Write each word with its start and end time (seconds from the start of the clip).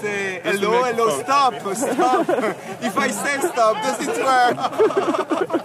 say 0.00 0.40
hello, 0.44 0.82
hello, 0.84 1.20
stop, 1.20 1.54
stop. 1.76 2.28
if 2.82 2.96
I 2.96 3.08
say 3.10 3.40
stop, 3.40 3.76
does 3.82 4.08
it 4.08 4.16
work? 4.24 5.64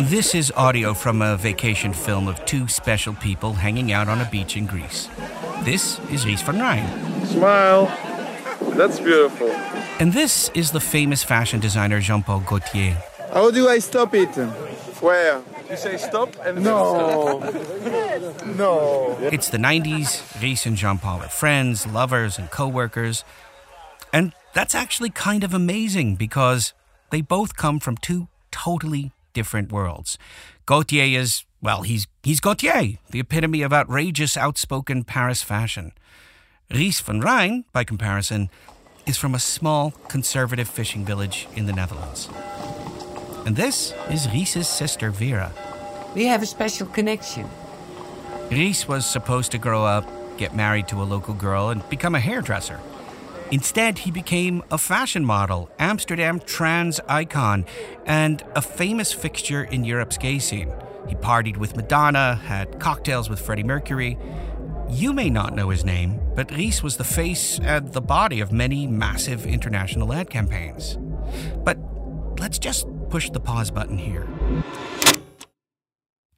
This 0.10 0.34
is 0.34 0.52
audio 0.56 0.94
from 0.94 1.22
a 1.22 1.36
vacation 1.36 1.92
film 1.92 2.28
of 2.28 2.44
two 2.44 2.68
special 2.68 3.14
people 3.14 3.54
hanging 3.54 3.92
out 3.92 4.08
on 4.08 4.20
a 4.20 4.28
beach 4.30 4.56
in 4.56 4.66
Greece. 4.66 5.08
This 5.64 5.98
is 6.10 6.26
Ries 6.26 6.42
van 6.42 6.56
Rijn. 6.56 7.26
Smile. 7.26 7.86
That's 8.76 9.00
beautiful. 9.00 9.50
And 9.98 10.12
this 10.12 10.50
is 10.54 10.70
the 10.72 10.80
famous 10.80 11.22
fashion 11.24 11.60
designer 11.60 12.00
Jean 12.00 12.22
Paul 12.22 12.40
Gaultier. 12.40 12.96
How 13.32 13.50
do 13.50 13.68
I 13.68 13.78
stop 13.80 14.14
it? 14.14 14.28
Where? 15.00 15.40
You 15.70 15.76
say 15.76 15.96
stop 15.96 16.28
and 16.44 16.62
No. 16.64 17.38
no. 18.56 19.16
It's 19.32 19.48
the 19.48 19.58
90s. 19.58 20.22
Ries 20.42 20.66
and 20.66 20.76
Jean 20.76 20.98
Paul 20.98 21.20
are 21.22 21.28
friends, 21.28 21.86
lovers, 21.86 22.38
and 22.38 22.50
co 22.50 22.68
workers. 22.68 23.24
And 24.12 24.32
that's 24.54 24.74
actually 24.74 25.10
kind 25.10 25.44
of 25.44 25.54
amazing 25.54 26.16
because 26.16 26.74
they 27.10 27.20
both 27.20 27.56
come 27.56 27.80
from 27.80 27.96
two 27.96 28.28
totally 28.50 29.12
different 29.32 29.70
worlds. 29.70 30.18
Gaultier 30.66 31.18
is, 31.18 31.44
well, 31.62 31.82
he's, 31.82 32.06
he's 32.22 32.40
Gaultier, 32.40 32.98
the 33.10 33.20
epitome 33.20 33.62
of 33.62 33.72
outrageous, 33.72 34.36
outspoken 34.36 35.04
Paris 35.04 35.42
fashion. 35.42 35.92
Ries 36.70 37.00
van 37.00 37.20
Rijn, 37.20 37.64
by 37.72 37.84
comparison, 37.84 38.50
is 39.06 39.16
from 39.16 39.34
a 39.34 39.38
small 39.38 39.92
conservative 40.08 40.68
fishing 40.68 41.04
village 41.04 41.48
in 41.56 41.66
the 41.66 41.72
Netherlands. 41.72 42.28
And 43.46 43.56
this 43.56 43.94
is 44.10 44.28
Ries's 44.28 44.68
sister 44.68 45.10
Vera. 45.10 45.52
We 46.14 46.26
have 46.26 46.42
a 46.42 46.46
special 46.46 46.86
connection. 46.86 47.48
Ries 48.50 48.86
was 48.86 49.06
supposed 49.06 49.52
to 49.52 49.58
grow 49.58 49.84
up, 49.84 50.04
get 50.36 50.54
married 50.54 50.88
to 50.88 51.02
a 51.02 51.04
local 51.04 51.34
girl, 51.34 51.70
and 51.70 51.88
become 51.88 52.14
a 52.14 52.20
hairdresser. 52.20 52.80
Instead, 53.50 53.98
he 53.98 54.10
became 54.10 54.62
a 54.70 54.78
fashion 54.78 55.24
model, 55.24 55.70
Amsterdam 55.78 56.38
trans 56.38 57.00
icon, 57.08 57.64
and 58.06 58.44
a 58.54 58.62
famous 58.62 59.12
fixture 59.12 59.64
in 59.64 59.84
Europe's 59.84 60.16
gay 60.16 60.38
scene. 60.38 60.72
He 61.08 61.16
partied 61.16 61.56
with 61.56 61.76
Madonna, 61.76 62.36
had 62.36 62.78
cocktails 62.78 63.28
with 63.28 63.40
Freddie 63.40 63.64
Mercury. 63.64 64.16
You 64.88 65.12
may 65.12 65.30
not 65.30 65.54
know 65.54 65.70
his 65.70 65.84
name, 65.84 66.20
but 66.36 66.50
Ries 66.52 66.82
was 66.82 66.96
the 66.96 67.04
face 67.04 67.58
and 67.60 67.92
the 67.92 68.00
body 68.00 68.40
of 68.40 68.52
many 68.52 68.86
massive 68.86 69.46
international 69.46 70.12
ad 70.12 70.30
campaigns. 70.30 70.96
But 71.64 71.78
let's 72.38 72.58
just 72.58 72.86
push 73.08 73.30
the 73.30 73.40
pause 73.40 73.70
button 73.72 73.98
here. 73.98 74.28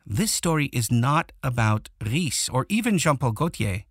This 0.07 0.33
story 0.33 0.67
is 0.73 0.91
not 0.91 1.33
about 1.43 1.91
Ries 2.05 2.49
or 2.53 2.67
even 2.69 2.99
Jean 2.99 3.19
Paul 3.19 3.33
Gaultier. 3.33 3.85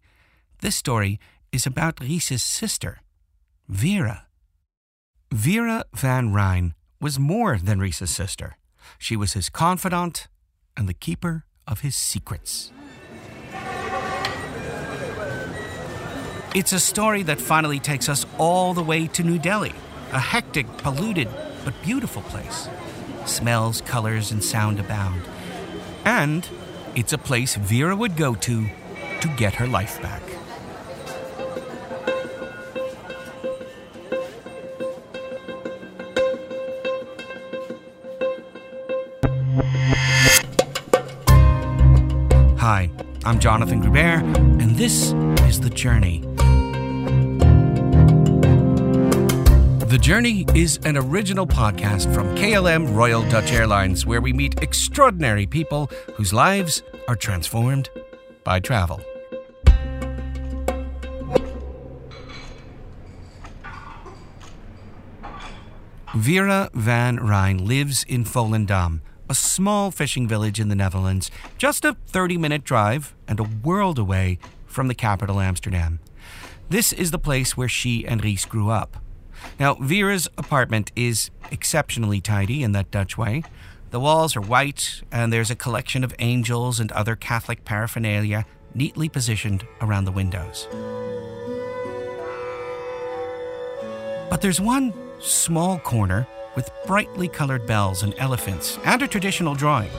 This 0.61 0.75
story 0.75 1.19
is 1.52 1.66
about 1.66 1.99
Ries's 1.99 2.44
sister, 2.44 3.02
Vera. 3.67 4.28
Vera 5.31 5.86
van 5.94 6.31
Rijn 6.31 6.73
was 7.00 7.17
more 7.17 7.58
than 7.58 7.80
Ries's 7.80 8.09
sister. 8.09 8.58
She 8.98 9.16
was 9.16 9.34
his 9.34 9.50
confidant 9.50 10.28
and 10.76 10.90
the 10.90 10.94
keeper 10.94 11.45
of 11.67 11.82
his 11.82 11.95
secrets. 11.95 12.72
It's 16.54 16.73
a 16.73 16.80
story 16.80 17.23
that 17.23 17.39
finally 17.39 17.80
takes 17.80 18.09
us 18.09 18.26
all 18.38 18.73
the 18.73 18.84
way 18.84 19.08
to 19.08 19.23
New 19.23 19.39
Delhi, 19.39 19.73
a 20.12 20.20
hectic, 20.20 20.67
polluted, 20.78 21.30
but 21.64 21.73
beautiful 21.82 22.23
place. 22.23 22.67
Smells, 23.26 23.80
colors, 23.82 24.32
and 24.32 24.44
sound 24.44 24.80
abound. 24.80 25.22
And 26.04 26.48
it's 26.94 27.14
a 27.14 27.17
place 27.17 27.56
Vera 27.56 27.95
would 27.95 28.17
go 28.17 28.36
to 28.36 28.70
to 29.22 29.28
get 29.38 29.56
her 29.56 29.67
life 29.67 30.02
back. 30.02 30.22
I'm 43.23 43.39
Jonathan 43.39 43.80
Gruber, 43.82 43.99
and 43.99 44.76
this 44.76 45.11
is 45.48 45.61
The 45.61 45.70
Journey. 45.70 46.21
The 49.86 49.99
Journey 50.02 50.48
is 50.55 50.80
an 50.86 50.98
original 50.98 51.45
podcast 51.45 52.11
from 52.15 52.36
KLM 52.36 52.95
Royal 52.95 53.21
Dutch 53.30 53.52
Airlines 53.52 54.08
where 54.08 54.21
we 54.21 54.33
meet 54.33 54.64
extraordinary 54.64 55.45
people 55.45 55.92
whose 56.15 56.33
lives 56.33 56.82
are 57.08 57.15
transformed 57.15 57.92
by 58.43 58.59
travel. 58.59 58.99
Vera 66.15 66.71
van 66.73 67.20
Rijn 67.20 67.67
lives 67.67 68.03
in 68.03 68.26
Volendam, 68.26 69.02
a 69.31 69.33
small 69.33 69.92
fishing 69.92 70.27
village 70.27 70.59
in 70.59 70.67
the 70.67 70.75
Netherlands, 70.75 71.31
just 71.58 71.86
a 71.86 71.95
30 72.08 72.37
minute 72.37 72.65
drive 72.65 73.15
and 73.30 73.39
a 73.39 73.43
world 73.43 73.97
away 73.97 74.37
from 74.65 74.89
the 74.89 74.93
capital, 74.93 75.39
Amsterdam. 75.39 75.99
This 76.67 76.92
is 76.92 77.11
the 77.11 77.17
place 77.17 77.55
where 77.55 77.70
she 77.70 78.05
and 78.05 78.21
Ries 78.21 78.43
grew 78.43 78.70
up. 78.70 78.97
Now, 79.58 79.75
Vera's 79.75 80.27
apartment 80.37 80.91
is 80.97 81.31
exceptionally 81.49 82.20
tidy 82.20 82.61
in 82.61 82.73
that 82.73 82.91
Dutch 82.91 83.17
way. 83.17 83.43
The 83.91 84.02
walls 84.02 84.36
are 84.36 84.41
white, 84.41 85.02
and 85.14 85.31
there's 85.31 85.49
a 85.49 85.55
collection 85.55 86.03
of 86.03 86.14
angels 86.20 86.81
and 86.81 86.91
other 86.91 87.15
Catholic 87.15 87.64
paraphernalia 87.64 88.45
neatly 88.75 89.08
positioned 89.08 89.65
around 89.80 90.03
the 90.03 90.11
windows. 90.11 90.67
But 94.30 94.41
there's 94.41 94.59
one 94.59 94.93
small 95.21 95.80
corner 95.80 96.27
with 96.55 96.70
brightly 96.86 97.27
colored 97.27 97.65
bells 97.65 98.04
and 98.04 98.14
elephants 98.17 98.77
and 98.86 99.02
a 99.02 99.08
traditional 99.08 99.55
drawing 99.55 99.89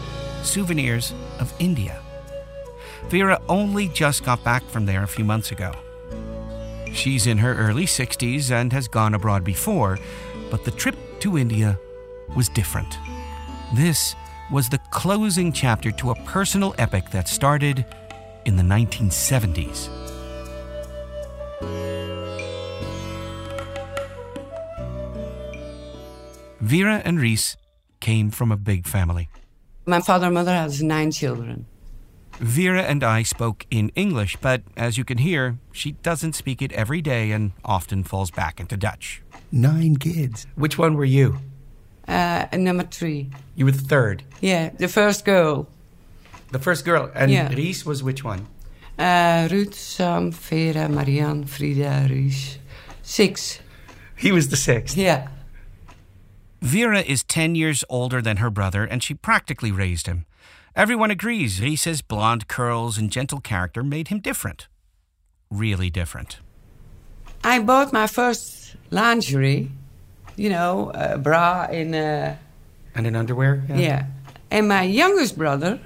souvenirs 0.43 1.13
of 1.39 1.53
India. 1.59 2.01
Vera 3.09 3.41
only 3.49 3.89
just 3.89 4.25
got 4.25 4.43
back 4.45 4.63
from 4.65 4.87
there 4.87 5.03
a 5.03 5.09
few 5.09 5.25
months 5.25 5.53
ago. 5.53 5.73
She's 6.93 7.27
in 7.27 7.39
her 7.39 7.55
early 7.55 7.87
60s 7.87 8.51
and 8.51 8.73
has 8.73 8.89
gone 8.89 9.15
abroad 9.15 9.45
before, 9.45 9.99
but 10.51 10.65
the 10.65 10.71
trip 10.71 10.97
to 11.21 11.39
India 11.39 11.79
was 12.37 12.49
different. 12.49 12.99
This 13.75 14.15
was 14.51 14.69
the 14.69 14.81
closing 14.91 15.53
chapter 15.53 15.91
to 15.93 16.11
a 16.11 16.23
personal 16.25 16.75
epic 16.79 17.11
that 17.11 17.29
started 17.29 17.87
in 18.45 18.57
the 18.57 18.63
1970s. 18.63 20.02
Vera 26.63 27.03
and 27.05 27.21
Ries 27.21 27.57
came 27.99 28.31
from 28.31 28.53
a 28.53 28.57
big 28.57 28.87
family. 28.87 29.29
My 29.85 30.01
father 30.01 30.27
and 30.27 30.35
mother 30.35 30.53
has 30.53 30.81
nine 30.81 31.11
children. 31.11 31.67
Vera 32.39 32.83
and 32.83 33.03
I 33.03 33.25
spoke 33.25 33.67
in 33.69 33.89
English, 33.97 34.37
but 34.41 34.63
as 34.77 34.97
you 34.97 35.05
can 35.05 35.19
hear, 35.19 35.59
she 35.73 35.93
doesn't 35.93 36.35
speak 36.35 36.63
it 36.63 36.71
every 36.73 37.03
day 37.03 37.33
and 37.33 37.51
often 37.65 38.05
falls 38.05 38.31
back 38.31 38.61
into 38.61 38.77
Dutch. 38.77 39.23
Nine 39.51 39.97
kids. 39.97 40.47
Which 40.55 40.79
one 40.79 40.95
were 40.95 41.05
you? 41.05 41.39
Uh, 42.07 42.47
number 42.53 42.85
three. 42.85 43.31
You 43.57 43.65
were 43.65 43.73
the 43.73 43.79
third. 43.79 44.23
Yeah, 44.41 44.71
the 44.71 44.87
first 44.87 45.25
girl. 45.25 45.69
The 46.53 46.61
first 46.61 46.85
girl. 46.85 47.11
And 47.13 47.33
Yeah. 47.33 47.49
Ries 47.53 47.85
was 47.85 48.05
which 48.05 48.23
one? 48.23 48.47
Uh, 48.97 49.49
Ruth, 49.51 49.75
Sam, 49.75 50.31
Vera, 50.31 50.89
Marianne, 50.89 51.45
Frida, 51.45 52.07
Ries. 52.09 52.59
Six. 53.03 53.59
He 54.17 54.31
was 54.31 54.49
the 54.49 54.57
sixth. 54.57 54.97
Yeah. 54.97 55.27
Vera 56.63 57.01
is 57.01 57.25
10 57.25 57.57
years 57.57 57.85
older 57.89 58.23
than 58.23 58.37
her 58.37 58.49
brother, 58.49 58.85
and 58.85 59.03
she 59.03 59.15
practically 59.15 59.73
raised 59.73 60.07
him. 60.07 60.27
Everyone 60.77 61.11
agrees 61.11 61.61
Ries's 61.61 62.03
blonde 62.03 62.47
curls 62.47 62.97
and 62.97 63.11
gentle 63.11 63.41
character 63.41 63.83
made 63.83 64.09
him 64.09 64.21
different. 64.21 64.69
Really 65.51 65.91
different. 65.91 66.39
I 67.45 67.59
bought 67.59 67.93
my 67.93 68.07
first 68.07 68.77
lingerie, 68.91 69.71
you 70.37 70.49
know, 70.51 70.93
a 70.95 71.19
bra 71.19 71.67
in, 71.71 71.95
uh, 71.95 72.37
And 72.95 73.07
in 73.09 73.17
underwear? 73.17 73.65
yeah. 73.69 74.07
And 74.51 74.69
my 74.69 74.83
youngest 74.85 75.37
brother, 75.37 75.81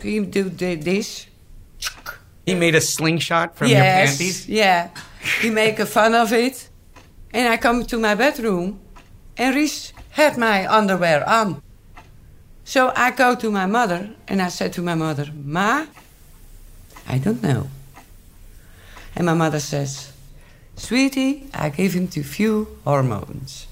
he 0.00 0.18
do 0.24 0.48
did 0.48 0.82
this. 0.82 1.26
He 2.46 2.54
made 2.54 2.74
a 2.74 2.80
slingshot 2.80 3.56
from 3.56 3.68
yes, 3.68 4.48
Yeah. 4.48 4.88
He 5.42 5.50
make 5.50 5.78
a 5.78 5.86
fun 5.86 6.14
of 6.14 6.32
it. 6.32 6.70
And 7.34 7.48
I 7.48 7.56
come 7.58 7.84
to 7.84 7.98
my 7.98 8.14
bedroom 8.14 8.80
and 9.36 9.54
Ries 9.54 9.91
had 10.12 10.36
my 10.38 10.66
underwear 10.66 11.28
on. 11.28 11.62
So 12.64 12.92
I 12.94 13.10
go 13.10 13.34
to 13.34 13.50
my 13.50 13.66
mother 13.66 14.10
and 14.28 14.40
I 14.40 14.48
said 14.48 14.72
to 14.74 14.82
my 14.82 14.94
mother, 14.94 15.26
Ma, 15.34 15.86
I 17.08 17.18
don't 17.18 17.42
know. 17.42 17.68
And 19.16 19.26
my 19.26 19.34
mother 19.34 19.60
says, 19.60 20.12
Sweetie, 20.76 21.48
I 21.52 21.68
gave 21.68 21.94
him 21.94 22.08
too 22.08 22.22
few 22.22 22.78
hormones. 22.84 23.66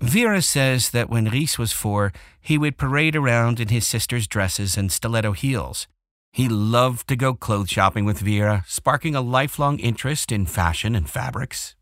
Vera 0.00 0.40
says 0.42 0.90
that 0.90 1.10
when 1.10 1.26
Ries 1.26 1.58
was 1.58 1.72
four, 1.72 2.12
he 2.40 2.56
would 2.56 2.78
parade 2.78 3.14
around 3.14 3.60
in 3.60 3.68
his 3.68 3.86
sister's 3.86 4.26
dresses 4.26 4.76
and 4.76 4.90
stiletto 4.90 5.32
heels. 5.32 5.86
He 6.32 6.48
loved 6.48 7.06
to 7.08 7.16
go 7.16 7.34
clothes 7.34 7.70
shopping 7.70 8.04
with 8.04 8.20
Vera, 8.20 8.64
sparking 8.66 9.14
a 9.14 9.20
lifelong 9.20 9.78
interest 9.78 10.32
in 10.32 10.46
fashion 10.46 10.94
and 10.94 11.08
fabrics. 11.08 11.74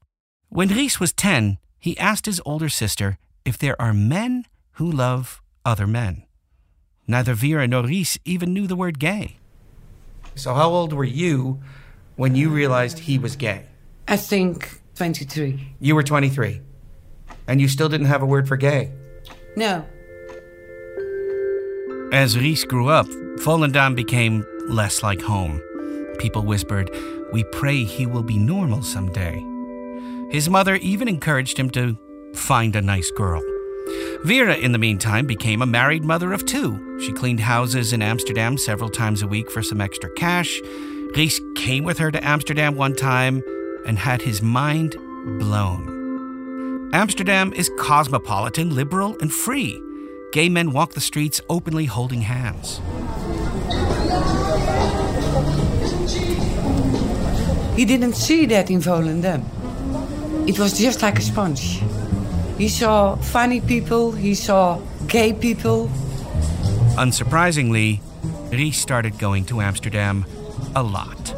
When 0.48 0.68
Ries 0.68 0.98
was 0.98 1.12
10, 1.12 1.58
he 1.78 1.98
asked 1.98 2.26
his 2.26 2.40
older 2.44 2.68
sister 2.68 3.18
if 3.44 3.58
there 3.58 3.80
are 3.80 3.94
men 3.94 4.44
who 4.72 4.90
love 4.90 5.40
other 5.64 5.86
men. 5.86 6.24
Neither 7.06 7.34
Vera 7.34 7.66
nor 7.66 7.84
Ries 7.84 8.18
even 8.24 8.52
knew 8.52 8.66
the 8.66 8.76
word 8.76 8.98
gay. 8.98 9.38
So, 10.34 10.54
how 10.54 10.70
old 10.70 10.92
were 10.92 11.04
you 11.04 11.60
when 12.16 12.34
you 12.34 12.50
realized 12.50 13.00
he 13.00 13.18
was 13.18 13.34
gay? 13.36 13.64
I 14.06 14.16
think 14.16 14.80
23. 14.96 15.74
You 15.80 15.94
were 15.94 16.02
23. 16.02 16.60
And 17.46 17.60
you 17.60 17.68
still 17.68 17.88
didn't 17.88 18.06
have 18.06 18.22
a 18.22 18.26
word 18.26 18.46
for 18.46 18.56
gay. 18.56 18.92
No. 19.56 19.86
As 22.12 22.38
Ries 22.38 22.64
grew 22.64 22.88
up, 22.88 23.06
Volendam 23.38 23.94
became 23.94 24.44
less 24.68 25.02
like 25.02 25.20
home. 25.20 25.62
People 26.18 26.42
whispered, 26.42 26.90
We 27.32 27.44
pray 27.44 27.84
he 27.84 28.06
will 28.06 28.22
be 28.22 28.38
normal 28.38 28.82
someday. 28.82 29.44
His 30.30 30.50
mother 30.50 30.76
even 30.76 31.08
encouraged 31.08 31.58
him 31.58 31.70
to 31.70 31.96
find 32.34 32.76
a 32.76 32.82
nice 32.82 33.10
girl. 33.10 33.42
Vera, 34.24 34.54
in 34.54 34.72
the 34.72 34.78
meantime, 34.78 35.26
became 35.26 35.62
a 35.62 35.66
married 35.66 36.04
mother 36.04 36.34
of 36.34 36.44
two. 36.44 37.00
She 37.00 37.12
cleaned 37.12 37.40
houses 37.40 37.94
in 37.94 38.02
Amsterdam 38.02 38.58
several 38.58 38.90
times 38.90 39.22
a 39.22 39.26
week 39.26 39.50
for 39.50 39.62
some 39.62 39.80
extra 39.80 40.10
cash. 40.14 40.60
Ries 41.16 41.40
came 41.56 41.84
with 41.84 41.96
her 41.96 42.10
to 42.10 42.22
Amsterdam 42.22 42.76
one 42.76 42.94
time 42.94 43.42
and 43.86 43.98
had 43.98 44.20
his 44.20 44.42
mind 44.42 44.96
blown. 45.38 46.90
Amsterdam 46.92 47.54
is 47.54 47.70
cosmopolitan, 47.78 48.74
liberal, 48.74 49.16
and 49.20 49.32
free. 49.32 49.82
Gay 50.32 50.50
men 50.50 50.72
walk 50.72 50.92
the 50.92 51.00
streets 51.00 51.40
openly 51.48 51.86
holding 51.86 52.20
hands. 52.20 52.82
He 57.74 57.86
didn't 57.86 58.14
see 58.14 58.44
that 58.46 58.70
in 58.70 58.80
Volendam. 58.80 59.57
It 60.48 60.58
was 60.58 60.78
just 60.78 61.02
like 61.02 61.18
a 61.18 61.20
sponge. 61.20 61.82
He 62.56 62.70
saw 62.70 63.16
funny 63.16 63.60
people, 63.60 64.12
he 64.12 64.34
saw 64.34 64.80
gay 65.06 65.34
people. 65.34 65.88
Unsurprisingly, 66.96 68.00
Ries 68.50 68.78
started 68.78 69.18
going 69.18 69.44
to 69.44 69.60
Amsterdam 69.60 70.24
a 70.74 70.82
lot. 70.82 71.34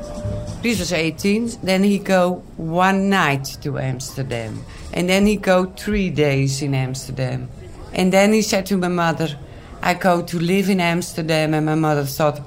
Ries 0.63 0.79
was 0.79 0.93
18, 0.93 1.59
then 1.65 1.83
he 1.83 1.99
go 1.99 2.45
one 2.57 3.11
night 3.11 3.59
to 3.63 3.81
Amsterdam. 3.81 4.65
And 4.93 5.09
then 5.09 5.27
he 5.27 5.35
go 5.35 5.65
three 5.65 6.11
days 6.11 6.63
in 6.63 6.73
Amsterdam. 6.73 7.49
And 7.93 8.13
then 8.13 8.33
he 8.33 8.43
said 8.43 8.65
to 8.67 8.77
my 8.77 8.87
mother, 8.87 9.37
I 9.83 9.95
go 9.95 10.23
to 10.23 10.39
live 10.39 10.71
in 10.71 10.81
Amsterdam. 10.81 11.53
And 11.53 11.67
my 11.67 11.75
mother 11.75 12.05
thought, 12.05 12.41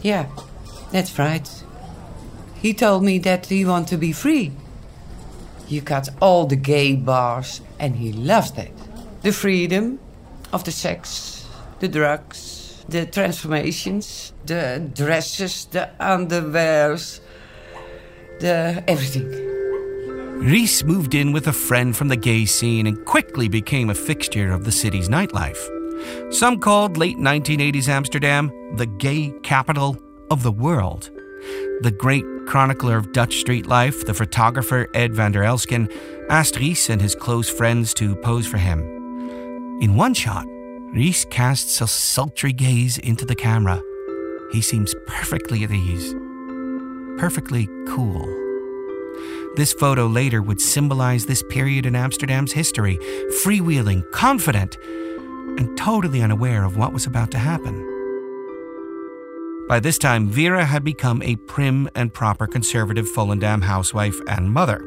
yeah, 0.00 0.26
that's 0.92 1.18
right. 1.18 1.46
He 2.62 2.72
told 2.72 3.04
me 3.04 3.18
that 3.18 3.44
he 3.44 3.66
want 3.66 3.88
to 3.88 3.98
be 3.98 4.12
free. 4.12 4.52
You 5.68 5.80
got 5.80 6.08
all 6.20 6.46
the 6.46 6.56
gay 6.56 6.94
bars, 6.94 7.60
and 7.78 7.96
he 7.96 8.12
loves 8.12 8.52
that. 8.52 8.70
The 9.22 9.32
freedom 9.32 9.98
of 10.52 10.64
the 10.64 10.70
sex, 10.70 11.46
the 11.80 11.88
drugs, 11.88 12.84
the 12.88 13.06
transformations, 13.06 14.32
the 14.44 14.90
dresses, 14.94 15.64
the 15.66 15.90
underwears, 15.98 17.20
the 18.38 18.84
everything. 18.86 19.46
Ries 20.38 20.84
moved 20.84 21.14
in 21.14 21.32
with 21.32 21.48
a 21.48 21.52
friend 21.52 21.96
from 21.96 22.08
the 22.08 22.16
gay 22.16 22.44
scene 22.44 22.86
and 22.86 23.04
quickly 23.04 23.48
became 23.48 23.90
a 23.90 23.94
fixture 23.94 24.52
of 24.52 24.64
the 24.64 24.72
city's 24.72 25.08
nightlife. 25.08 25.58
Some 26.32 26.60
called 26.60 26.96
late 26.96 27.16
1980s 27.16 27.88
Amsterdam 27.88 28.52
the 28.76 28.86
gay 28.86 29.32
capital 29.42 29.96
of 30.30 30.42
the 30.42 30.52
world. 30.52 31.10
The 31.80 31.94
great 31.96 32.24
chronicler 32.46 32.96
of 32.96 33.12
Dutch 33.12 33.36
street 33.36 33.66
life, 33.66 34.06
the 34.06 34.14
photographer 34.14 34.88
Ed 34.94 35.14
van 35.14 35.32
der 35.32 35.42
Elsken, 35.42 35.92
asked 36.30 36.58
Ries 36.58 36.88
and 36.88 37.00
his 37.00 37.14
close 37.14 37.48
friends 37.48 37.92
to 37.94 38.16
pose 38.16 38.46
for 38.46 38.58
him. 38.58 38.80
In 39.80 39.94
one 39.94 40.14
shot, 40.14 40.46
Ries 40.94 41.26
casts 41.30 41.80
a 41.80 41.86
sultry 41.86 42.52
gaze 42.52 42.98
into 42.98 43.24
the 43.24 43.34
camera. 43.34 43.82
He 44.52 44.60
seems 44.62 44.94
perfectly 45.06 45.64
at 45.64 45.70
ease, 45.70 46.14
perfectly 47.18 47.68
cool. 47.88 48.24
This 49.56 49.72
photo 49.72 50.06
later 50.06 50.42
would 50.42 50.60
symbolize 50.60 51.26
this 51.26 51.42
period 51.50 51.86
in 51.86 51.96
Amsterdam's 51.96 52.52
history 52.52 52.98
freewheeling, 53.44 54.10
confident, 54.12 54.76
and 55.58 55.76
totally 55.78 56.22
unaware 56.22 56.64
of 56.64 56.76
what 56.76 56.92
was 56.92 57.06
about 57.06 57.30
to 57.32 57.38
happen. 57.38 57.95
By 59.68 59.80
this 59.80 59.98
time, 59.98 60.28
Vera 60.28 60.64
had 60.64 60.84
become 60.84 61.20
a 61.22 61.34
prim 61.34 61.90
and 61.96 62.14
proper 62.14 62.46
conservative 62.46 63.06
Volendam 63.06 63.62
housewife 63.64 64.16
and 64.28 64.52
mother. 64.52 64.86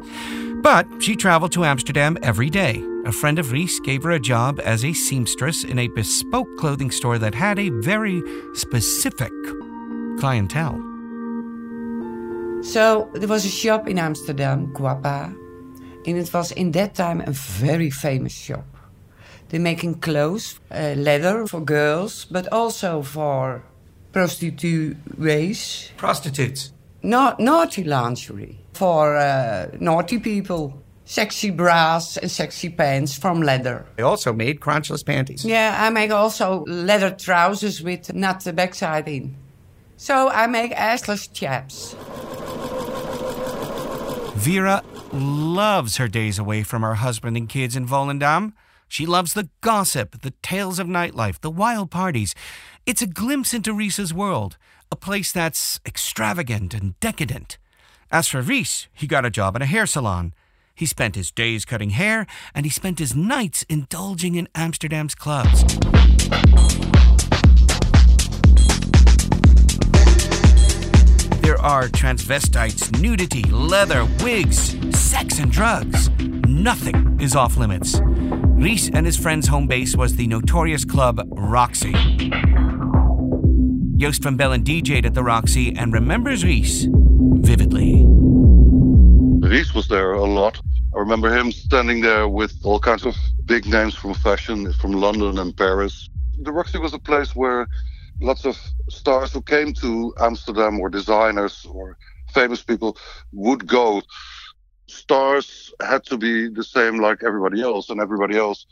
But 0.61 0.87
she 0.99 1.17
traveled 1.17 1.51
to 1.53 1.65
Amsterdam 1.65 2.17
every 2.23 2.49
day. 2.49 2.81
A 3.05 3.11
friend 3.11 3.39
of 3.39 3.51
Ries 3.51 3.77
gave 3.81 4.03
her 4.03 4.11
a 4.11 4.19
job 4.19 4.61
as 4.63 4.85
a 4.85 4.93
seamstress 4.93 5.65
in 5.65 5.79
a 5.79 5.89
bespoke 5.89 6.47
clothing 6.57 6.91
store 6.91 7.17
that 7.17 7.35
had 7.35 7.59
a 7.59 7.69
very 7.69 8.23
specific 8.53 9.33
clientele. 10.17 10.79
So 12.63 13.09
there 13.13 13.27
was 13.27 13.45
a 13.45 13.49
shop 13.49 13.87
in 13.87 13.99
Amsterdam, 13.99 14.73
Guapa, 14.73 15.35
and 16.05 16.17
it 16.17 16.33
was 16.33 16.51
in 16.53 16.71
that 16.71 16.95
time 16.95 17.19
a 17.21 17.31
very 17.31 17.89
famous 17.89 18.33
shop. 18.33 18.65
They're 19.49 19.59
making 19.59 19.95
clothes, 19.95 20.59
uh, 20.71 20.93
leather 20.95 21.47
for 21.47 21.59
girls, 21.59 22.25
but 22.25 22.47
also 22.51 23.01
for 23.01 23.63
prostituees. 24.19 25.92
Prostitutes. 25.98 26.74
Na- 27.01 27.36
naughty 27.39 27.83
lingerie 27.83 28.57
for 28.74 29.16
uh, 29.16 29.68
naughty 29.80 30.19
people. 30.19 30.81
Sexy 31.06 31.50
bras 31.50 32.18
and 32.18 32.30
sexy 32.30 32.69
pants 32.69 33.18
from 33.18 33.42
leather. 33.42 33.86
They 33.95 34.04
also 34.04 34.31
made 34.31 34.60
crunchless 34.60 35.04
panties. 35.04 35.44
Yeah, 35.44 35.75
I 35.80 35.89
make 35.89 36.12
also 36.12 36.63
leather 36.66 37.10
trousers 37.10 37.81
with 37.81 38.13
not 38.13 38.44
the 38.44 38.54
backside 38.54 39.07
in. 39.07 39.36
So 39.98 40.30
I 40.30 40.45
make 40.45 40.71
assless 40.74 41.33
chaps. 41.33 41.95
Vera 44.36 44.83
loves 45.12 45.98
her 45.98 46.07
days 46.07 46.38
away 46.38 46.62
from 46.62 46.83
her 46.83 46.95
husband 46.95 47.36
and 47.38 47.50
kids 47.50 47.75
in 47.75 47.88
Volendam. 47.88 48.54
She 48.88 49.06
loves 49.07 49.33
the 49.33 49.50
gossip, 49.62 50.21
the 50.21 50.33
tales 50.44 50.77
of 50.77 50.88
nightlife, 50.88 51.39
the 51.42 51.51
wild 51.51 51.89
parties. 51.89 52.36
It's 52.89 53.03
a 53.03 53.06
glimpse 53.06 53.53
into 53.53 53.71
Ries's 53.71 54.15
world, 54.15 54.57
a 54.91 54.95
place 54.95 55.31
that's 55.31 55.80
extravagant 55.86 56.74
and 56.74 57.00
decadent. 57.00 57.59
As 58.12 58.27
for 58.27 58.41
Ries, 58.41 58.88
he 58.91 59.06
got 59.06 59.27
a 59.27 59.30
job 59.30 59.56
in 59.56 59.62
a 59.62 59.68
hair 59.68 59.86
salon. 59.86 60.33
He 60.74 60.88
spent 60.88 61.13
his 61.13 61.30
days 61.30 61.65
cutting 61.65 61.91
hair, 61.91 62.25
and 62.56 62.66
he 62.66 62.71
spent 62.71 62.97
his 62.97 63.16
nights 63.16 63.63
indulging 63.69 64.33
in 64.33 64.47
Amsterdam's 64.56 65.13
clubs. 65.13 65.61
There 71.42 71.61
are 71.61 71.90
transvestites, 71.90 72.99
nudity, 72.99 73.44
leather, 73.52 74.07
wigs, 74.23 74.75
sex, 74.99 75.37
and 75.37 75.52
drugs. 75.52 76.09
Nothing 76.47 77.19
is 77.21 77.35
off 77.35 77.56
limits. 77.56 78.02
Ries 78.02 78.90
and 78.90 79.06
his 79.06 79.16
friend's 79.16 79.47
home 79.47 79.68
base 79.68 79.95
was 79.95 80.16
the 80.16 80.25
notorious 80.25 80.85
club 80.85 81.21
Roxy. 81.30 81.94
Joost 83.99 84.23
van 84.23 84.37
Bellen 84.37 84.63
DJ'd 84.63 85.06
at 85.06 85.13
the 85.13 85.23
Roxy 85.23 85.75
and 85.75 85.91
remembers 85.91 86.45
Ries 86.45 86.87
vividly. 86.89 88.06
Ries 89.41 89.73
was 89.73 89.89
there 89.89 90.13
a 90.13 90.23
lot. 90.23 90.57
I 90.95 90.99
remember 90.99 91.37
him 91.37 91.51
standing 91.51 91.99
there 91.99 92.29
with 92.29 92.53
all 92.63 92.79
kinds 92.79 93.06
of 93.06 93.13
big 93.44 93.65
names 93.65 93.95
from 93.95 94.13
fashion, 94.13 94.71
from 94.71 94.94
London 94.94 95.37
and 95.37 95.53
Paris. 95.53 96.07
The 96.44 96.53
Roxy 96.53 96.77
was 96.77 96.94
a 96.94 96.97
place 96.97 97.35
where 97.35 97.68
lots 98.21 98.45
of 98.45 98.57
stars 98.87 99.33
who 99.33 99.41
came 99.41 99.73
to 99.73 100.13
Amsterdam 100.21 100.79
or 100.79 100.89
designers 100.89 101.68
or 101.69 101.97
famous 102.33 102.63
people 102.63 102.97
would 103.33 103.68
go. 103.68 104.01
Stars 104.87 105.73
had 105.81 106.06
to 106.06 106.18
be 106.18 106.47
the 106.47 106.63
same 106.63 107.01
like 107.01 107.21
everybody 107.21 107.61
else, 107.61 107.89
and 107.89 107.99
everybody 107.99 108.37
else 108.37 108.65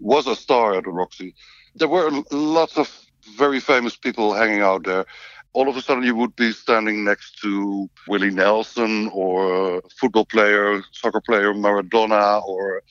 was 0.00 0.26
a 0.26 0.34
star 0.34 0.74
at 0.74 0.82
the 0.82 0.90
Roxy. 0.90 1.36
There 1.76 1.86
were 1.86 2.10
lots 2.32 2.76
of 2.76 2.90
very 3.36 3.60
famous 3.60 3.96
people 3.96 4.34
hanging 4.34 4.60
out 4.60 4.84
there. 4.84 5.06
All 5.54 5.68
of 5.68 5.76
a 5.76 5.82
sudden, 5.82 6.02
you 6.02 6.16
would 6.16 6.34
be 6.34 6.52
standing 6.52 7.04
next 7.04 7.40
to 7.42 7.88
Willie 8.08 8.30
Nelson 8.30 9.10
or 9.12 9.82
football 9.98 10.24
player, 10.24 10.82
soccer 10.92 11.20
player 11.20 11.52
Maradona, 11.52 12.42
or 12.42 12.82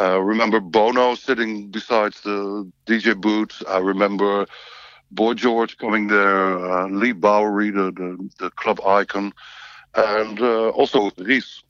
uh, 0.00 0.20
remember 0.20 0.58
Bono 0.58 1.14
sitting 1.14 1.70
beside 1.70 2.14
the 2.24 2.70
DJ 2.86 3.20
booth. 3.20 3.62
I 3.68 3.78
remember 3.78 4.46
Boy 5.12 5.34
George 5.34 5.78
coming 5.78 6.08
there, 6.08 6.58
uh, 6.58 6.88
Leigh 6.88 7.12
Bowery, 7.12 7.70
the, 7.70 7.92
the, 7.92 8.30
the 8.40 8.50
club 8.50 8.80
icon, 8.84 9.32
and 9.94 10.40
uh, 10.40 10.70
also 10.70 11.12
Ries. 11.18 11.62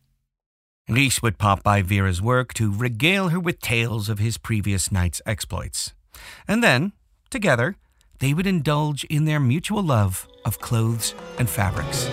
Ries 0.88 1.22
would 1.22 1.38
pop 1.38 1.62
by 1.62 1.82
Vera's 1.82 2.22
work 2.22 2.54
to 2.54 2.72
regale 2.72 3.28
her 3.28 3.40
with 3.40 3.60
tales 3.60 4.08
of 4.08 4.18
his 4.18 4.38
previous 4.38 4.90
night's 4.90 5.20
exploits. 5.26 5.92
And 6.48 6.62
then, 6.62 6.92
together, 7.30 7.76
they 8.18 8.34
would 8.34 8.46
indulge 8.46 9.04
in 9.04 9.24
their 9.24 9.40
mutual 9.40 9.82
love 9.82 10.28
of 10.44 10.60
clothes 10.60 11.14
and 11.38 11.48
fabrics. 11.48 12.08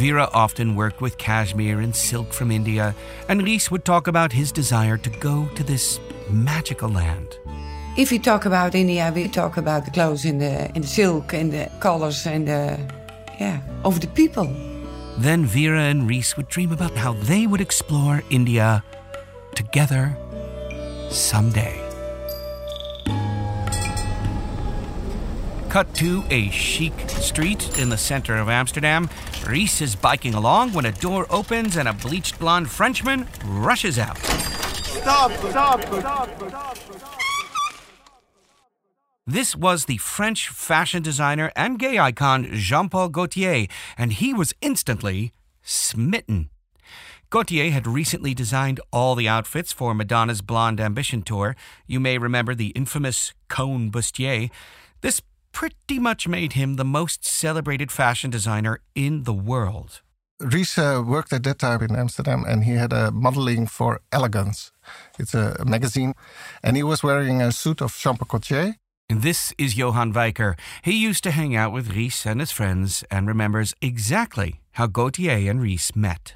Vera 0.00 0.30
often 0.32 0.76
worked 0.76 1.02
with 1.02 1.18
cashmere 1.18 1.80
and 1.80 1.94
silk 1.94 2.32
from 2.32 2.50
India, 2.50 2.94
and 3.28 3.42
Ries 3.42 3.70
would 3.70 3.84
talk 3.84 4.06
about 4.06 4.32
his 4.32 4.50
desire 4.50 4.96
to 4.96 5.10
go 5.10 5.46
to 5.56 5.62
this 5.62 6.00
magical 6.30 6.88
land. 6.88 7.38
If 7.98 8.10
we 8.10 8.18
talk 8.18 8.46
about 8.46 8.74
India, 8.74 9.12
we 9.14 9.28
talk 9.28 9.58
about 9.58 9.84
the 9.84 9.90
clothes 9.90 10.24
in 10.24 10.38
the 10.38 10.70
in 10.74 10.82
the 10.82 10.88
silk 10.88 11.34
and 11.34 11.52
the 11.52 11.68
colors 11.80 12.26
and 12.26 12.48
the 12.48 12.78
yeah 13.38 13.60
of 13.84 14.00
the 14.00 14.06
people. 14.06 14.48
Then 15.18 15.44
Vera 15.44 15.82
and 15.82 16.08
Ries 16.08 16.34
would 16.36 16.48
dream 16.48 16.72
about 16.72 16.96
how 16.96 17.12
they 17.12 17.46
would 17.46 17.60
explore 17.60 18.22
India 18.30 18.82
together 19.54 20.16
someday. 21.10 21.86
Cut 25.68 25.94
to 25.94 26.24
a 26.30 26.50
chic 26.50 26.92
street 27.08 27.78
in 27.78 27.90
the 27.90 27.96
center 27.96 28.36
of 28.36 28.48
Amsterdam. 28.48 29.08
Ries 29.46 29.80
is 29.80 29.94
biking 29.94 30.34
along 30.34 30.72
when 30.72 30.86
a 30.86 30.92
door 30.92 31.26
opens 31.30 31.76
and 31.76 31.86
a 31.86 31.92
bleached 31.92 32.38
blonde 32.38 32.68
Frenchman 32.70 33.28
rushes 33.44 33.98
out. 33.98 34.18
Stop, 34.18 35.30
stop, 35.32 35.82
stop, 35.82 36.28
stop. 36.48 37.20
This 39.26 39.54
was 39.54 39.84
the 39.84 39.98
French 39.98 40.48
fashion 40.48 41.04
designer 41.04 41.52
and 41.54 41.78
gay 41.78 42.00
icon 42.00 42.48
Jean 42.52 42.88
Paul 42.88 43.10
Gaultier, 43.10 43.68
and 43.96 44.12
he 44.12 44.34
was 44.34 44.52
instantly 44.60 45.32
smitten. 45.62 46.50
Gaultier 47.30 47.70
had 47.70 47.86
recently 47.86 48.34
designed 48.34 48.80
all 48.92 49.14
the 49.14 49.28
outfits 49.28 49.72
for 49.72 49.94
Madonna's 49.94 50.42
Blonde 50.42 50.80
Ambition 50.80 51.22
tour. 51.22 51.54
You 51.86 52.00
may 52.00 52.18
remember 52.18 52.56
the 52.56 52.70
infamous 52.70 53.34
cone 53.48 53.88
bustier. 53.92 54.50
This 55.00 55.22
pretty 55.52 56.00
much 56.00 56.26
made 56.26 56.54
him 56.54 56.74
the 56.74 56.84
most 56.84 57.24
celebrated 57.24 57.92
fashion 57.92 58.30
designer 58.30 58.80
in 58.96 59.22
the 59.22 59.32
world. 59.32 60.00
Ries 60.40 60.76
uh, 60.76 61.04
worked 61.06 61.32
at 61.32 61.44
that 61.44 61.60
time 61.60 61.82
in 61.82 61.94
Amsterdam 61.94 62.44
and 62.48 62.64
he 62.64 62.72
had 62.72 62.92
a 62.92 63.12
modeling 63.12 63.68
for 63.68 64.00
Elegance. 64.10 64.72
It's 65.16 65.32
a, 65.32 65.56
a 65.60 65.64
magazine. 65.64 66.14
And 66.64 66.76
he 66.76 66.82
was 66.82 67.04
wearing 67.04 67.40
a 67.40 67.52
suit 67.52 67.80
of 67.80 67.96
Gaultier. 68.26 68.74
And 69.08 69.22
this 69.22 69.54
is 69.56 69.76
Johan 69.76 70.12
Wijker. 70.12 70.58
He 70.82 70.94
used 70.94 71.22
to 71.22 71.30
hang 71.30 71.54
out 71.54 71.72
with 71.72 71.94
Ries 71.94 72.26
and 72.26 72.40
his 72.40 72.50
friends 72.50 73.04
and 73.08 73.28
remembers 73.28 73.72
exactly 73.80 74.60
how 74.72 74.88
Gaultier 74.88 75.48
and 75.48 75.62
Ries 75.62 75.92
met. 75.94 76.34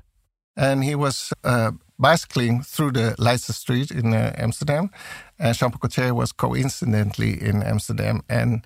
And 0.56 0.84
he 0.84 0.94
was 0.94 1.32
uh, 1.42 1.72
bicycling 1.98 2.62
through 2.62 2.92
the 2.92 3.14
Leidse 3.18 3.52
Street 3.52 3.90
in 3.90 4.14
uh, 4.14 4.32
Amsterdam. 4.36 4.90
And 5.38 5.56
Jean 5.56 5.70
Paul 5.70 5.78
Gaultier 5.80 6.14
was 6.14 6.32
coincidentally 6.32 7.42
in 7.42 7.62
Amsterdam. 7.62 8.22
And 8.28 8.64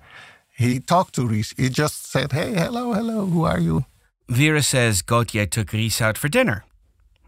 he 0.55 0.79
talked 0.79 1.15
to 1.15 1.27
Ries. 1.27 1.53
He 1.57 1.69
just 1.69 2.05
said, 2.11 2.31
Hey, 2.31 2.53
hello, 2.53 2.93
hello, 2.93 3.25
who 3.25 3.43
are 3.45 3.59
you? 3.59 3.85
Vera 4.27 4.61
says 4.61 5.01
Gaultier 5.01 5.45
took 5.45 5.73
Ries 5.73 6.01
out 6.01 6.17
for 6.17 6.29
dinner. 6.29 6.63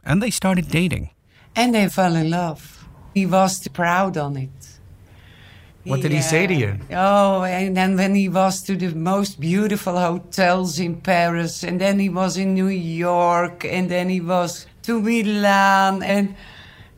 And 0.03 0.21
they 0.21 0.29
started 0.29 0.69
dating. 0.69 1.09
And 1.55 1.73
they 1.73 1.89
fell 1.89 2.15
in 2.15 2.29
love. 2.29 2.87
He 3.13 3.25
was 3.25 3.67
proud 3.69 4.17
on 4.17 4.37
it. 4.37 4.79
What 5.83 6.01
did 6.01 6.11
he 6.11 6.21
say 6.21 6.45
to 6.45 6.53
you? 6.53 6.77
Oh, 6.91 7.43
and 7.43 7.75
then 7.75 7.95
when 7.97 8.13
he 8.13 8.29
was 8.29 8.61
to 8.63 8.75
the 8.75 8.93
most 8.93 9.39
beautiful 9.39 9.97
hotels 9.97 10.79
in 10.79 11.01
Paris, 11.01 11.63
and 11.63 11.81
then 11.81 11.97
he 11.97 12.09
was 12.09 12.37
in 12.37 12.53
New 12.53 12.67
York, 12.67 13.65
and 13.65 13.89
then 13.89 14.09
he 14.09 14.21
was 14.21 14.67
to 14.83 15.01
Milan, 15.01 16.03
and 16.03 16.35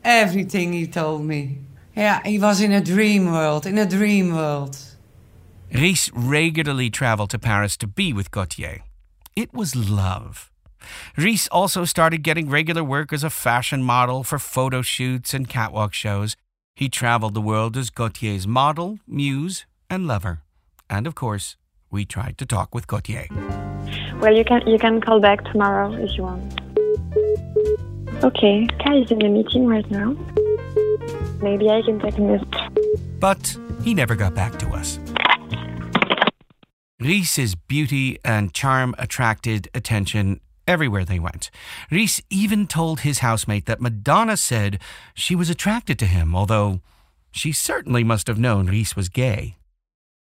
everything 0.04 0.72
he 0.72 0.86
told 0.86 1.24
me. 1.24 1.60
Yeah, 1.96 2.20
he 2.24 2.38
was 2.38 2.60
in 2.60 2.72
a 2.72 2.80
dream 2.82 3.32
world, 3.32 3.66
in 3.66 3.78
a 3.78 3.86
dream 3.86 4.34
world. 4.34 4.76
Ries 5.72 6.10
regularly 6.12 6.90
traveled 6.90 7.30
to 7.30 7.38
Paris 7.38 7.76
to 7.78 7.86
be 7.86 8.12
with 8.12 8.30
Gaultier. 8.30 8.82
It 9.34 9.54
was 9.54 9.74
love. 9.74 10.50
Ries 11.16 11.48
also 11.48 11.84
started 11.84 12.22
getting 12.22 12.50
regular 12.50 12.84
work 12.84 13.12
as 13.12 13.24
a 13.24 13.30
fashion 13.30 13.82
model 13.82 14.22
for 14.22 14.38
photo 14.38 14.82
shoots 14.82 15.32
and 15.32 15.48
catwalk 15.48 15.94
shows. 15.94 16.36
He 16.76 16.88
traveled 16.88 17.34
the 17.34 17.40
world 17.40 17.76
as 17.76 17.88
Gaultier's 17.88 18.48
model, 18.48 18.98
muse, 19.06 19.64
and 19.88 20.08
lover. 20.08 20.42
And 20.90 21.06
of 21.06 21.14
course, 21.14 21.56
we 21.88 22.04
tried 22.04 22.36
to 22.38 22.46
talk 22.46 22.74
with 22.74 22.88
Gaultier. 22.88 23.28
Well, 24.20 24.34
you 24.34 24.44
can 24.44 24.66
you 24.66 24.78
can 24.78 25.00
call 25.00 25.20
back 25.20 25.44
tomorrow 25.52 25.92
if 25.92 26.16
you 26.16 26.24
want. 26.24 26.60
Okay, 28.24 28.66
Kai 28.82 28.96
is 28.96 29.10
in 29.12 29.24
a 29.24 29.28
meeting 29.28 29.66
right 29.66 29.88
now. 29.88 30.16
Maybe 31.40 31.70
I 31.70 31.80
can 31.82 32.00
take 32.00 32.18
a 32.18 32.22
message. 32.22 32.58
But 33.20 33.56
he 33.84 33.94
never 33.94 34.16
got 34.16 34.34
back 34.34 34.58
to 34.58 34.68
us. 34.70 34.98
Ries's 37.00 37.54
beauty 37.54 38.18
and 38.24 38.52
charm 38.52 38.96
attracted 38.98 39.68
attention 39.74 40.40
everywhere 40.66 41.04
they 41.04 41.18
went. 41.18 41.50
Ries 41.90 42.22
even 42.30 42.66
told 42.66 43.00
his 43.00 43.18
housemate 43.18 43.66
that 43.66 43.80
Madonna 43.80 44.36
said 44.36 44.80
she 45.14 45.34
was 45.34 45.50
attracted 45.50 45.98
to 45.98 46.06
him, 46.06 46.34
although 46.34 46.80
she 47.30 47.52
certainly 47.52 48.04
must 48.04 48.26
have 48.26 48.38
known 48.38 48.66
Ries 48.66 48.96
was 48.96 49.08
gay. 49.08 49.56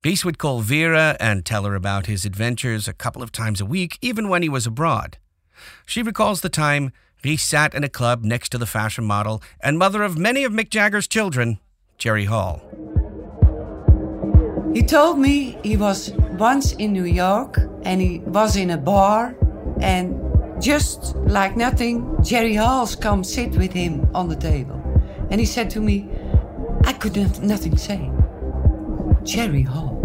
Ries 0.04 0.24
would 0.24 0.38
call 0.38 0.60
Vera 0.60 1.16
and 1.20 1.44
tell 1.44 1.64
her 1.64 1.74
about 1.74 2.06
his 2.06 2.24
adventures 2.24 2.88
a 2.88 2.94
couple 2.94 3.22
of 3.22 3.32
times 3.32 3.60
a 3.60 3.66
week, 3.66 3.98
even 4.00 4.28
when 4.28 4.42
he 4.42 4.48
was 4.48 4.66
abroad. 4.66 5.18
She 5.84 6.02
recalls 6.02 6.40
the 6.40 6.48
time 6.48 6.92
Ries 7.22 7.42
sat 7.42 7.74
in 7.74 7.84
a 7.84 7.88
club 7.88 8.24
next 8.24 8.48
to 8.50 8.58
the 8.58 8.66
fashion 8.66 9.04
model 9.04 9.42
and 9.60 9.78
mother 9.78 10.02
of 10.02 10.16
many 10.16 10.44
of 10.44 10.52
Mick 10.52 10.70
Jagger's 10.70 11.06
children, 11.06 11.58
Jerry 11.98 12.24
Hall. 12.24 12.62
He 14.72 14.82
told 14.82 15.18
me 15.18 15.58
he 15.62 15.76
was 15.76 16.12
once 16.38 16.72
in 16.74 16.92
New 16.92 17.04
York 17.04 17.58
and 17.82 18.00
he 18.00 18.20
was 18.20 18.56
in 18.56 18.70
a 18.70 18.78
bar 18.78 19.34
and 19.82 20.62
just 20.62 21.16
like 21.16 21.56
nothing, 21.56 22.16
Jerry 22.22 22.54
Halls 22.54 22.94
come 22.94 23.24
sit 23.24 23.52
with 23.56 23.72
him 23.72 24.08
on 24.14 24.28
the 24.28 24.36
table. 24.36 24.76
And 25.30 25.40
he 25.40 25.46
said 25.46 25.70
to 25.70 25.80
me, 25.80 26.08
I 26.84 26.92
could 26.92 27.16
not, 27.16 27.42
nothing 27.42 27.76
say. 27.76 28.10
Jerry 29.22 29.62
Hall, 29.62 30.00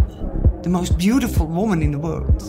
the 0.64 0.70
most 0.70 0.98
beautiful 0.98 1.48
woman 1.48 1.82
in 1.82 1.92
the 1.92 2.00
world. 2.00 2.42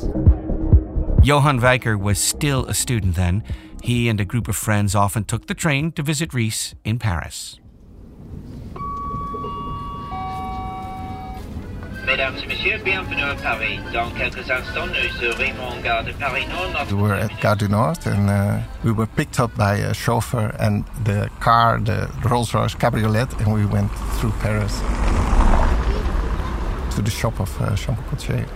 Johan 1.23 1.61
Wijker 1.61 1.99
was 1.99 2.19
still 2.19 2.67
a 2.67 2.75
student 2.75 3.17
then. 3.17 3.43
He 3.83 4.09
and 4.09 4.21
a 4.21 4.25
group 4.25 4.49
of 4.49 4.57
friends 4.57 4.95
often 4.95 5.25
took 5.25 5.47
the 5.47 5.55
train 5.55 5.93
to 5.93 6.03
visit 6.03 6.33
Ries 6.33 6.75
in 6.85 6.99
Paris. 6.99 7.59
Mesdames 12.07 12.37
et 12.41 12.47
messieurs, 12.47 12.79
bienvenue 12.85 13.23
à 13.23 13.35
Paris. 13.35 13.81
Dans 13.93 14.09
quelques 14.11 14.49
instants, 14.49 14.87
nous 14.87 15.21
serons 15.21 15.81
gare 15.83 16.05
de 16.05 16.13
Paris 16.13 16.47
Nord. 16.47 16.87
We 16.93 17.03
were 17.03 17.15
at 17.15 17.41
Gare 17.41 17.57
du 17.57 17.69
Nord 17.69 17.99
and 18.07 18.31
uh, 18.31 18.61
we 18.85 18.93
were 18.93 19.09
picked 19.09 19.41
up 19.41 19.51
by 19.57 19.75
a 19.79 19.93
chauffeur 19.93 20.55
and 20.61 20.85
the 21.05 21.29
car, 21.41 21.81
the 21.81 22.09
Rolls 22.23 22.55
Royce 22.55 22.77
Cabriolet, 22.77 23.33
and 23.41 23.53
we 23.53 23.67
went 23.67 23.91
through 24.21 24.31
Paris 24.41 24.81
to 26.95 27.03
the 27.03 27.11
shop 27.11 27.41
of 27.41 27.51
uh, 27.61 27.75
Jean 27.75 27.97
Gaultier. 28.09 28.47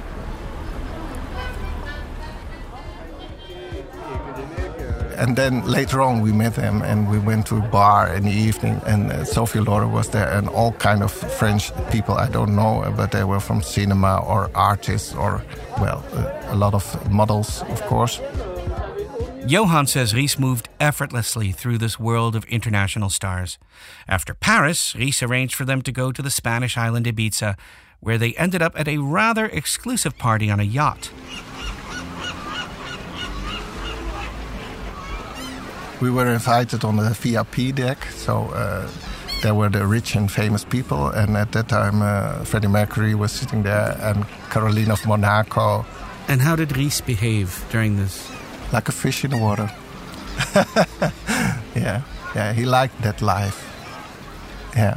And 5.20 5.36
then 5.36 5.66
later 5.66 6.00
on, 6.00 6.22
we 6.22 6.32
met 6.32 6.54
them 6.54 6.80
and 6.80 7.10
we 7.10 7.18
went 7.18 7.46
to 7.48 7.58
a 7.58 7.68
bar 7.68 8.08
in 8.08 8.24
the 8.24 8.32
evening. 8.32 8.80
And 8.86 9.12
uh, 9.12 9.24
Sophie 9.26 9.60
Laura 9.60 9.86
was 9.86 10.08
there, 10.08 10.30
and 10.30 10.48
all 10.48 10.72
kind 10.72 11.02
of 11.02 11.12
French 11.12 11.70
people 11.90 12.14
I 12.14 12.28
don't 12.30 12.56
know, 12.56 12.90
but 12.96 13.12
they 13.12 13.24
were 13.24 13.38
from 13.38 13.60
cinema 13.60 14.24
or 14.26 14.50
artists 14.54 15.14
or, 15.14 15.44
well, 15.78 16.02
uh, 16.14 16.54
a 16.54 16.56
lot 16.56 16.72
of 16.72 17.10
models, 17.10 17.62
of 17.68 17.82
course. 17.82 18.18
Johan 19.46 19.86
says 19.86 20.14
Ries 20.14 20.38
moved 20.38 20.70
effortlessly 20.78 21.52
through 21.52 21.78
this 21.78 21.98
world 22.00 22.34
of 22.34 22.44
international 22.44 23.10
stars. 23.10 23.58
After 24.08 24.32
Paris, 24.32 24.94
Ries 24.94 25.22
arranged 25.22 25.54
for 25.54 25.66
them 25.66 25.82
to 25.82 25.92
go 25.92 26.12
to 26.12 26.22
the 26.22 26.30
Spanish 26.30 26.78
island 26.78 27.04
Ibiza, 27.04 27.58
where 28.00 28.16
they 28.16 28.32
ended 28.34 28.62
up 28.62 28.78
at 28.78 28.88
a 28.88 28.98
rather 28.98 29.46
exclusive 29.46 30.16
party 30.16 30.50
on 30.50 30.60
a 30.60 30.64
yacht. 30.64 31.10
We 36.00 36.10
were 36.10 36.26
invited 36.26 36.84
on 36.84 36.96
the 36.96 37.10
VIP 37.10 37.74
deck, 37.74 38.04
so 38.06 38.48
uh, 38.54 38.88
there 39.42 39.54
were 39.54 39.68
the 39.68 39.86
rich 39.86 40.16
and 40.16 40.30
famous 40.30 40.64
people. 40.64 41.08
And 41.08 41.36
at 41.36 41.52
that 41.52 41.68
time, 41.68 42.00
uh, 42.02 42.44
Freddie 42.44 42.68
Mercury 42.68 43.14
was 43.14 43.32
sitting 43.32 43.62
there, 43.62 43.96
and 44.00 44.24
Caroline 44.50 44.90
of 44.90 45.06
Monaco, 45.06 45.84
And 46.28 46.40
how 46.40 46.56
did 46.56 46.76
Ries 46.76 47.00
behave 47.00 47.64
during 47.70 47.96
this? 47.96 48.30
like 48.72 48.88
a 48.88 48.92
fish 48.92 49.24
in 49.24 49.30
the 49.32 49.36
water. 49.36 49.68
yeah, 51.74 52.02
yeah, 52.34 52.52
he 52.52 52.64
liked 52.64 53.02
that 53.02 53.20
life. 53.20 53.66
Yeah. 54.76 54.96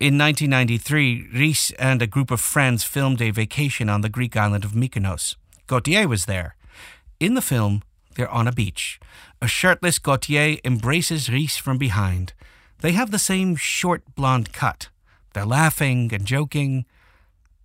In 0.00 0.18
1993, 0.18 1.28
Ries 1.34 1.72
and 1.78 2.02
a 2.02 2.06
group 2.06 2.30
of 2.30 2.40
friends 2.40 2.82
filmed 2.84 3.20
a 3.22 3.30
vacation 3.30 3.88
on 3.88 4.00
the 4.00 4.08
Greek 4.08 4.36
island 4.36 4.64
of 4.64 4.72
Mykonos. 4.72 5.36
Gaultier 5.66 6.08
was 6.08 6.24
there. 6.24 6.56
In 7.24 7.32
the 7.32 7.40
film, 7.40 7.82
they're 8.16 8.28
on 8.28 8.46
a 8.46 8.52
beach. 8.52 9.00
A 9.40 9.48
shirtless 9.48 9.98
Gaultier 9.98 10.58
embraces 10.62 11.30
Ries 11.30 11.56
from 11.56 11.78
behind. 11.78 12.34
They 12.80 12.92
have 12.92 13.12
the 13.12 13.18
same 13.18 13.56
short 13.56 14.02
blonde 14.14 14.52
cut. 14.52 14.90
They're 15.32 15.46
laughing 15.46 16.12
and 16.12 16.26
joking. 16.26 16.84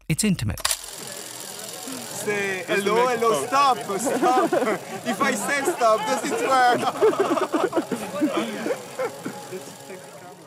It's 0.07 0.23
intimate. 0.23 0.65
say 0.65 2.63
hello, 2.67 3.07
hello, 3.07 3.45
stop, 3.45 3.77
stop. 3.99 4.53
if 5.05 5.21
I 5.21 5.33
say 5.33 5.61
stop, 5.63 5.99
does 6.07 6.23
it 6.31 6.39
work? 6.47 6.79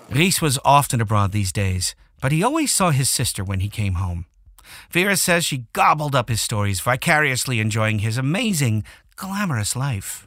Ries 0.08 0.40
was 0.40 0.58
often 0.64 1.02
abroad 1.02 1.32
these 1.32 1.52
days, 1.52 1.94
but 2.22 2.32
he 2.32 2.42
always 2.42 2.72
saw 2.72 2.88
his 2.92 3.10
sister 3.10 3.44
when 3.44 3.60
he 3.60 3.68
came 3.68 3.96
home. 3.96 4.24
Vera 4.90 5.16
says 5.16 5.44
she 5.44 5.66
gobbled 5.72 6.14
up 6.14 6.28
his 6.28 6.40
stories, 6.40 6.80
vicariously 6.80 7.60
enjoying 7.60 8.00
his 8.00 8.18
amazing, 8.18 8.84
glamorous 9.16 9.76
life. 9.76 10.26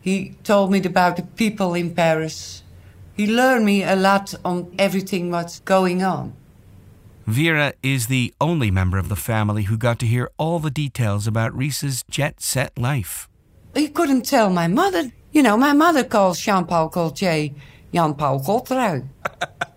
He 0.00 0.34
told 0.42 0.70
me 0.72 0.82
about 0.82 1.16
the 1.16 1.22
people 1.22 1.74
in 1.74 1.94
Paris. 1.94 2.62
He 3.14 3.26
learned 3.26 3.64
me 3.64 3.84
a 3.84 3.94
lot 3.94 4.34
on 4.44 4.74
everything 4.78 5.30
what's 5.30 5.60
going 5.60 6.02
on. 6.02 6.34
Vera 7.26 7.72
is 7.82 8.08
the 8.08 8.34
only 8.40 8.70
member 8.70 8.98
of 8.98 9.08
the 9.08 9.16
family 9.16 9.64
who 9.64 9.76
got 9.76 9.98
to 10.00 10.06
hear 10.06 10.30
all 10.38 10.58
the 10.58 10.70
details 10.70 11.26
about 11.26 11.56
Ries's 11.56 12.02
jet 12.10 12.40
set 12.40 12.76
life. 12.76 13.28
He 13.74 13.88
couldn't 13.88 14.22
tell 14.22 14.50
my 14.50 14.66
mother. 14.66 15.12
You 15.30 15.42
know, 15.42 15.56
my 15.56 15.72
mother 15.72 16.04
calls 16.04 16.40
Jean 16.40 16.66
Paul 16.66 16.88
Gaultier 16.88 17.50
Jan 17.92 18.14
Paul 18.14 18.40
Godtrui. 18.40 19.06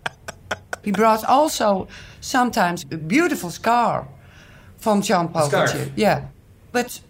he 0.84 0.90
brought 0.90 1.24
also 1.24 1.86
sometimes 2.20 2.84
a 2.90 2.96
beautiful 2.96 3.50
scar 3.50 4.08
from 4.78 5.02
Jean 5.02 5.28
Paul 5.28 5.48
Scarf? 5.48 5.72
Gaultier. 5.72 5.92
Yeah. 5.96 6.26
But 6.72 7.00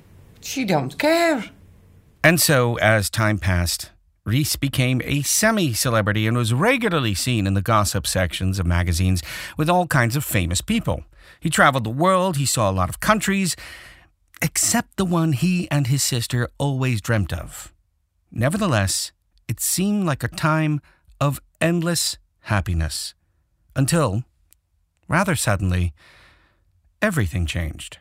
she 0.46 0.64
don't 0.64 0.98
care. 0.98 1.44
And 2.22 2.40
so, 2.40 2.76
as 2.78 3.10
time 3.10 3.38
passed, 3.38 3.90
Ries 4.24 4.56
became 4.56 5.00
a 5.04 5.22
semi 5.22 5.72
celebrity 5.72 6.26
and 6.26 6.36
was 6.36 6.52
regularly 6.52 7.14
seen 7.14 7.46
in 7.46 7.54
the 7.54 7.62
gossip 7.62 8.06
sections 8.06 8.58
of 8.58 8.66
magazines 8.66 9.22
with 9.56 9.70
all 9.70 9.86
kinds 9.86 10.16
of 10.16 10.24
famous 10.24 10.60
people. 10.60 11.04
He 11.38 11.50
traveled 11.50 11.84
the 11.84 11.90
world, 11.90 12.36
he 12.36 12.46
saw 12.46 12.70
a 12.70 12.72
lot 12.72 12.88
of 12.88 13.00
countries, 13.00 13.54
except 14.42 14.96
the 14.96 15.04
one 15.04 15.32
he 15.32 15.70
and 15.70 15.86
his 15.86 16.02
sister 16.02 16.48
always 16.58 17.00
dreamt 17.00 17.32
of. 17.32 17.72
Nevertheless, 18.30 19.12
it 19.48 19.60
seemed 19.60 20.06
like 20.06 20.24
a 20.24 20.28
time 20.28 20.80
of 21.20 21.40
endless 21.60 22.18
happiness. 22.40 23.14
Until, 23.74 24.24
rather 25.08 25.36
suddenly, 25.36 25.92
everything 27.00 27.46
changed. 27.46 27.98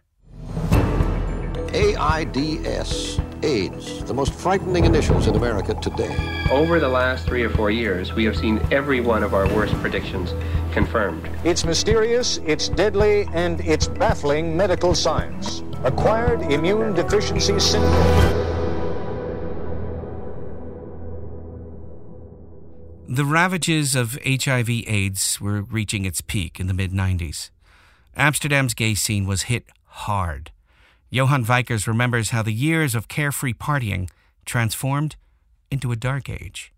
AIDS, 1.74 3.20
AIDS, 3.44 4.04
the 4.06 4.14
most 4.14 4.34
frightening 4.34 4.86
initials 4.86 5.28
in 5.28 5.36
America 5.36 5.74
today. 5.76 6.16
Over 6.52 6.80
the 6.80 6.90
last 6.90 7.26
three 7.26 7.44
or 7.44 7.50
four 7.50 7.72
years, 7.72 8.14
we 8.14 8.26
have 8.26 8.36
seen 8.36 8.60
every 8.72 9.02
one 9.02 9.24
of 9.24 9.34
our 9.34 9.48
worst 9.54 9.74
predictions 9.76 10.34
confirmed. 10.72 11.30
It's 11.44 11.66
mysterious, 11.66 12.38
it's 12.46 12.70
deadly, 12.70 13.28
and 13.34 13.62
it's 13.62 13.88
baffling 13.88 14.56
medical 14.56 14.96
science. 14.96 15.64
Acquired 15.84 16.42
immune 16.52 16.94
deficiency 16.94 17.60
syndrome. 17.60 18.46
The 23.08 23.24
ravages 23.24 23.96
of 23.96 24.18
HIV 24.26 24.70
AIDS 24.70 25.40
were 25.40 25.62
reaching 25.62 26.06
its 26.06 26.22
peak 26.22 26.60
in 26.60 26.68
the 26.68 26.74
mid 26.74 26.92
90s. 26.92 27.52
Amsterdam's 28.18 28.74
gay 28.74 28.96
scene 28.96 29.26
was 29.26 29.44
hit 29.44 29.66
hard. 29.86 30.52
Johan 31.16 31.46
Vikers 31.46 31.88
remembers 31.88 32.32
how 32.32 32.44
the 32.44 32.52
years 32.52 32.94
of 32.94 33.08
carefree 33.08 33.54
partying 33.54 34.10
transformed 34.46 35.16
into 35.72 35.94
a 35.94 35.96
dark 35.96 36.30
age. 36.30 36.74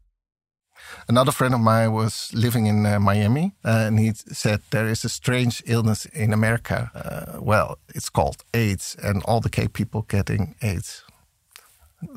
Another 1.07 1.31
friend 1.31 1.55
of 1.55 1.59
mine 1.59 1.91
was 1.91 2.31
living 2.35 2.67
in 2.67 2.85
uh, 2.85 2.99
Miami, 2.99 3.53
uh, 3.65 3.85
and 3.87 3.97
he 3.99 4.11
said 4.13 4.61
there 4.69 4.87
is 4.87 5.03
a 5.03 5.09
strange 5.09 5.63
illness 5.65 6.05
in 6.05 6.33
America. 6.33 6.91
Uh, 6.93 7.41
well, 7.41 7.79
it's 7.95 8.09
called 8.09 8.43
AIDS, 8.53 8.95
and 9.01 9.23
all 9.23 9.41
the 9.41 9.49
gay 9.49 9.67
people 9.67 10.03
getting 10.03 10.53
AIDS. 10.61 11.03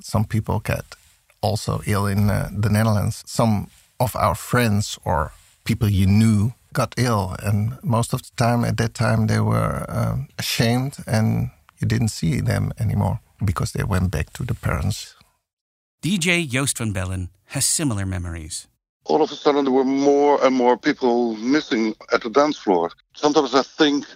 Some 0.03 0.27
people 0.27 0.61
get 0.61 0.85
also 1.40 1.81
ill 1.87 2.07
in 2.07 2.29
uh, 2.29 2.51
the 2.53 2.68
Netherlands. 2.68 3.25
Some 3.27 3.68
of 3.99 4.14
our 4.14 4.35
friends 4.35 4.99
or 5.07 5.33
people 5.64 5.88
you 5.88 6.07
knew 6.07 6.53
got 6.75 6.94
ill, 6.99 7.35
and 7.42 7.83
most 7.83 8.12
of 8.12 8.21
the 8.21 8.31
time 8.37 8.62
at 8.66 8.77
that 8.77 8.92
time 8.92 9.27
they 9.27 9.40
were 9.40 9.87
um, 9.88 10.29
ashamed, 10.38 10.99
and 11.07 11.51
you 11.81 11.88
didn't 11.88 12.09
see 12.09 12.40
them 12.40 12.73
anymore 12.79 13.21
because 13.45 13.73
they 13.73 13.85
went 13.85 14.11
back 14.11 14.33
to 14.35 14.45
the 14.45 14.55
parents. 14.55 15.16
DJ 16.03 16.49
Joost 16.49 16.79
van 16.79 16.93
Bellen 16.93 17.29
has 17.47 17.66
similar 17.66 18.07
memories. 18.07 18.69
all 19.05 19.23
of 19.23 19.33
a 19.33 19.35
sudden 19.35 19.64
there 19.64 19.73
were 19.73 19.85
more 19.85 20.43
and 20.45 20.55
more 20.55 20.77
people 20.77 21.37
missing 21.37 21.95
at 22.12 22.23
the 22.23 22.31
dance 22.31 22.57
floor. 22.57 22.90
Sometimes 23.14 23.55
I 23.55 23.62
think 23.62 24.07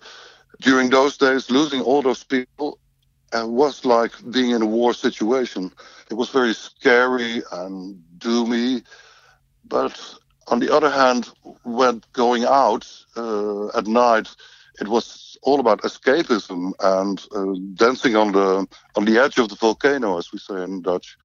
during 0.60 0.90
those 0.90 1.16
days, 1.16 1.50
losing 1.50 1.80
all 1.80 2.02
those 2.02 2.24
people 2.24 2.78
uh, 3.32 3.46
was 3.46 3.84
like 3.84 4.12
being 4.30 4.50
in 4.50 4.62
a 4.62 4.66
war 4.66 4.94
situation. 4.94 5.72
It 6.10 6.14
was 6.14 6.30
very 6.30 6.54
scary 6.54 7.42
and 7.52 8.02
doomy. 8.18 8.84
But 9.66 10.00
on 10.46 10.60
the 10.60 10.72
other 10.72 10.90
hand, 10.90 11.28
when 11.64 12.02
going 12.12 12.44
out 12.44 12.86
uh, 13.16 13.68
at 13.76 13.86
night, 13.86 14.28
it 14.80 14.88
was 14.88 15.36
all 15.42 15.60
about 15.60 15.82
escapism 15.82 16.72
and 16.80 17.26
uh, 17.34 17.54
dancing 17.74 18.16
on 18.16 18.32
the 18.32 18.66
on 18.96 19.04
the 19.04 19.18
edge 19.18 19.38
of 19.38 19.48
the 19.48 19.56
volcano, 19.56 20.18
as 20.18 20.32
we 20.32 20.38
say 20.38 20.62
in 20.62 20.82
Dutch. 20.82 21.16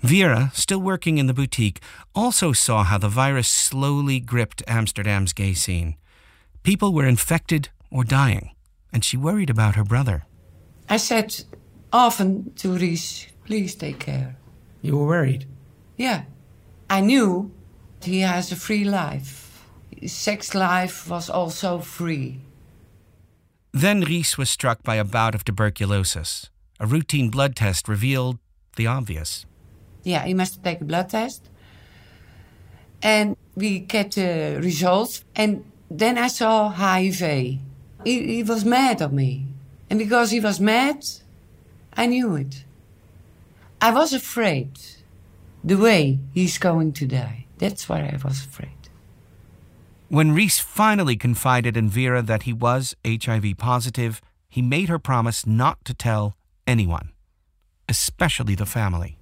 Vera, 0.00 0.50
still 0.54 0.80
working 0.80 1.18
in 1.18 1.26
the 1.26 1.34
boutique, 1.34 1.80
also 2.14 2.52
saw 2.52 2.84
how 2.84 2.98
the 2.98 3.08
virus 3.08 3.48
slowly 3.48 4.20
gripped 4.20 4.62
Amsterdam's 4.66 5.32
gay 5.32 5.54
scene. 5.54 5.96
People 6.62 6.92
were 6.92 7.06
infected 7.06 7.70
or 7.90 8.04
dying, 8.04 8.50
and 8.92 9.04
she 9.04 9.16
worried 9.16 9.50
about 9.50 9.74
her 9.74 9.84
brother. 9.84 10.26
I 10.88 10.98
said 10.98 11.44
often 11.92 12.52
to 12.56 12.76
Ries, 12.76 13.26
please 13.44 13.74
take 13.74 13.98
care. 13.98 14.36
You 14.82 14.98
were 14.98 15.06
worried? 15.06 15.46
Yeah. 15.96 16.24
I 16.88 17.00
knew 17.00 17.50
he 18.02 18.20
has 18.20 18.52
a 18.52 18.56
free 18.56 18.84
life. 18.84 19.64
His 19.90 20.12
sex 20.12 20.54
life 20.54 21.08
was 21.08 21.30
also 21.30 21.78
free. 21.78 22.40
Then 23.76 24.00
Ries 24.00 24.38
was 24.38 24.48
struck 24.48 24.82
by 24.82 24.94
a 24.94 25.04
bout 25.04 25.34
of 25.34 25.44
tuberculosis. 25.44 26.48
A 26.80 26.86
routine 26.86 27.28
blood 27.28 27.54
test 27.54 27.88
revealed 27.88 28.38
the 28.76 28.86
obvious. 28.86 29.44
Yeah, 30.02 30.24
he 30.24 30.32
must 30.32 30.64
take 30.64 30.80
a 30.80 30.84
blood 30.86 31.10
test. 31.10 31.50
And 33.02 33.36
we 33.54 33.80
get 33.80 34.12
the 34.12 34.60
results. 34.62 35.24
And 35.34 35.70
then 35.90 36.16
I 36.16 36.28
saw 36.28 36.70
HIV. 36.70 37.20
He, 37.20 37.60
he 38.04 38.42
was 38.42 38.64
mad 38.64 39.02
at 39.02 39.12
me. 39.12 39.44
And 39.90 39.98
because 39.98 40.30
he 40.30 40.40
was 40.40 40.58
mad, 40.58 41.04
I 41.92 42.06
knew 42.06 42.34
it. 42.34 42.64
I 43.82 43.92
was 43.92 44.14
afraid 44.14 44.70
the 45.62 45.76
way 45.76 46.18
he's 46.32 46.56
going 46.56 46.94
to 46.94 47.06
die. 47.06 47.44
That's 47.58 47.86
why 47.90 48.00
I 48.00 48.18
was 48.24 48.42
afraid. 48.42 48.85
When 50.08 50.30
Ries 50.30 50.60
finally 50.60 51.16
confided 51.16 51.76
in 51.76 51.88
Vera 51.88 52.22
that 52.22 52.44
he 52.44 52.52
was 52.52 52.94
HIV 53.04 53.58
positive, 53.58 54.20
he 54.48 54.62
made 54.62 54.88
her 54.88 55.00
promise 55.00 55.44
not 55.44 55.84
to 55.84 55.94
tell 55.94 56.36
anyone, 56.64 57.10
especially 57.88 58.54
the 58.54 58.66
family. 58.66 59.18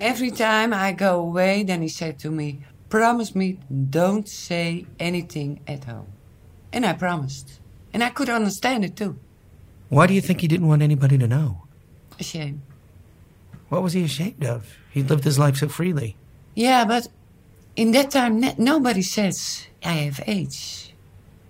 Every 0.00 0.32
time 0.32 0.74
I 0.74 0.90
go 0.92 1.20
away, 1.20 1.62
then 1.62 1.80
he 1.80 1.88
said 1.88 2.18
to 2.20 2.30
me, 2.30 2.64
Promise 2.88 3.36
me, 3.36 3.60
don't 3.90 4.28
say 4.28 4.86
anything 4.98 5.60
at 5.68 5.84
home. 5.84 6.08
And 6.72 6.84
I 6.84 6.94
promised. 6.94 7.60
And 7.94 8.02
I 8.02 8.10
could 8.10 8.28
understand 8.28 8.84
it 8.84 8.96
too. 8.96 9.16
Why 9.90 10.08
do 10.08 10.14
you 10.14 10.20
think 10.20 10.40
he 10.40 10.48
didn't 10.48 10.66
want 10.66 10.82
anybody 10.82 11.18
to 11.18 11.28
know? 11.28 11.68
A 12.18 12.24
shame. 12.24 12.62
What 13.68 13.82
was 13.84 13.92
he 13.92 14.02
ashamed 14.02 14.44
of? 14.44 14.76
He 14.90 15.04
lived 15.04 15.22
his 15.22 15.38
life 15.38 15.56
so 15.56 15.68
freely. 15.68 16.16
Yeah, 16.56 16.84
but 16.84 17.06
in 17.80 17.92
that 17.92 18.10
time, 18.10 18.44
nobody 18.58 19.00
says 19.00 19.66
I 19.82 19.92
have 20.04 20.20
AIDS. 20.26 20.92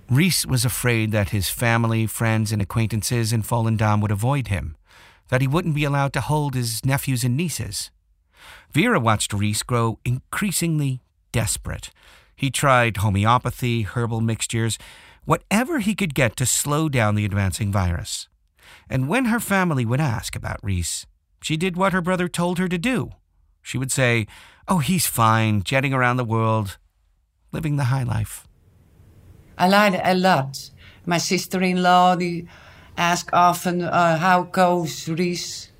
Ries 0.09 0.47
was 0.47 0.65
afraid 0.65 1.11
that 1.11 1.31
his 1.31 1.51
family, 1.51 2.07
friends, 2.07 2.53
and 2.53 2.63
acquaintances 2.63 3.33
in 3.33 3.43
Volendam 3.43 4.01
would 4.01 4.13
avoid 4.13 4.47
him, 4.47 4.77
that 5.29 5.41
he 5.41 5.49
wouldn't 5.49 5.75
be 5.75 5.83
allowed 5.83 6.13
to 6.13 6.21
hold 6.21 6.55
his 6.55 6.85
nephews 6.85 7.25
and 7.25 7.37
nieces. 7.37 7.91
Vera 8.71 9.01
watched 9.01 9.33
Ries 9.33 9.65
grow 9.65 9.99
increasingly 10.05 11.01
desperate. 11.33 11.91
He 12.37 12.49
tried 12.49 12.99
homeopathy, 12.99 13.83
herbal 13.83 14.21
mixtures, 14.21 14.79
whatever 15.25 15.81
he 15.81 15.97
could 15.97 16.15
get 16.15 16.37
to 16.37 16.47
slow 16.47 16.89
down 16.89 17.17
the 17.17 17.25
advancing 17.25 17.73
virus. 17.73 18.29
And 18.89 19.09
when 19.09 19.25
her 19.25 19.41
family 19.41 19.85
would 19.85 20.01
ask 20.01 20.37
about 20.37 20.63
Ries, 20.63 21.09
she 21.43 21.57
did 21.57 21.77
what 21.77 21.93
her 21.93 22.01
brother 22.01 22.29
told 22.29 22.61
her 22.61 22.69
to 22.69 22.79
do. 22.79 23.15
She 23.63 23.79
would 23.79 23.93
say, 23.93 24.27
Oh, 24.69 24.79
he's 24.79 25.07
fine, 25.07 25.63
jetting 25.63 25.93
around 25.93 26.17
the 26.17 26.25
world, 26.25 26.79
living 27.53 27.77
the 27.77 27.85
high 27.85 28.05
life. 28.05 28.47
I 29.59 29.69
lied 29.69 30.01
a 30.03 30.15
lot. 30.15 30.71
My 31.07 31.19
sister-in-law, 31.19 32.17
die 32.17 32.47
asked 32.97 33.31
often, 33.33 33.83
uh, 33.83 34.19
how 34.19 34.43
goes 34.43 35.09
Ries? 35.09 35.71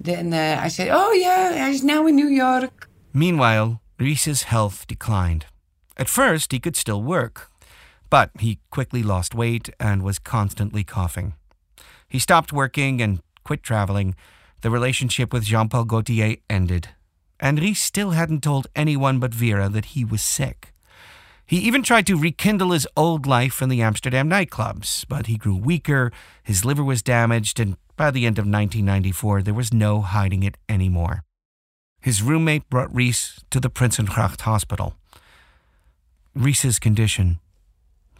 Then 0.00 0.32
uh, 0.32 0.60
I 0.62 0.68
said, 0.68 0.88
oh 0.90 1.12
yeah, 1.12 1.68
he's 1.68 1.84
now 1.84 2.06
in 2.06 2.16
New 2.16 2.28
York. 2.28 2.88
Meanwhile, 3.12 3.82
Ries's 3.98 4.44
health 4.44 4.86
declined. 4.86 5.46
At 5.96 6.08
first, 6.08 6.52
he 6.52 6.58
could 6.58 6.76
still 6.76 7.02
work, 7.02 7.50
but 8.08 8.30
he 8.38 8.60
quickly 8.70 9.02
lost 9.02 9.34
weight 9.34 9.68
and 9.78 10.02
was 10.02 10.18
constantly 10.18 10.84
coughing. 10.84 11.34
He 12.08 12.18
stopped 12.18 12.52
working 12.52 13.02
and 13.02 13.20
quit 13.44 13.62
traveling. 13.62 14.14
The 14.62 14.70
relationship 14.70 15.32
with 15.32 15.44
Jean 15.44 15.68
Paul 15.68 15.84
Gaultier 15.84 16.36
ended. 16.48 16.88
Henri 17.38 17.72
still 17.72 18.10
hadn't 18.10 18.42
told 18.42 18.66
anyone 18.76 19.18
but 19.18 19.32
Vera 19.32 19.68
that 19.70 19.86
he 19.86 20.04
was 20.04 20.22
sick. 20.22 20.74
He 21.46 21.56
even 21.58 21.82
tried 21.82 22.06
to 22.06 22.16
rekindle 22.16 22.70
his 22.70 22.86
old 22.96 23.26
life 23.26 23.60
in 23.60 23.70
the 23.70 23.82
Amsterdam 23.82 24.28
nightclubs, 24.28 25.04
but 25.08 25.26
he 25.26 25.36
grew 25.36 25.56
weaker, 25.56 26.12
his 26.42 26.64
liver 26.64 26.84
was 26.84 27.02
damaged, 27.02 27.58
and 27.58 27.76
by 27.96 28.10
the 28.10 28.24
end 28.24 28.38
of 28.38 28.44
1994, 28.44 29.42
there 29.42 29.54
was 29.54 29.72
no 29.72 30.00
hiding 30.00 30.42
it 30.42 30.56
anymore. 30.68 31.24
His 32.00 32.22
roommate 32.22 32.70
brought 32.70 32.94
Ries 32.94 33.40
to 33.50 33.60
the 33.60 33.68
Prinsengracht 33.68 34.42
Hospital. 34.42 34.94
Ries's 36.34 36.78
condition 36.78 37.40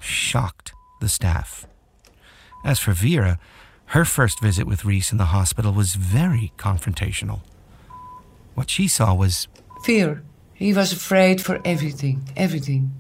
shocked 0.00 0.72
the 1.00 1.08
staff. 1.08 1.66
As 2.64 2.78
for 2.78 2.92
Vera, 2.92 3.38
her 3.90 4.04
first 4.04 4.40
visit 4.40 4.66
with 4.66 4.84
Ries 4.84 5.10
in 5.10 5.18
the 5.18 5.26
hospital 5.26 5.72
was 5.72 5.94
very 5.94 6.52
confrontational. 6.56 7.40
What 8.54 8.70
she 8.70 8.86
saw 8.86 9.14
was 9.14 9.48
Fear. 9.82 10.22
He 10.54 10.72
was 10.72 10.92
afraid 10.92 11.40
for 11.40 11.60
everything, 11.64 12.28
everything. 12.36 12.92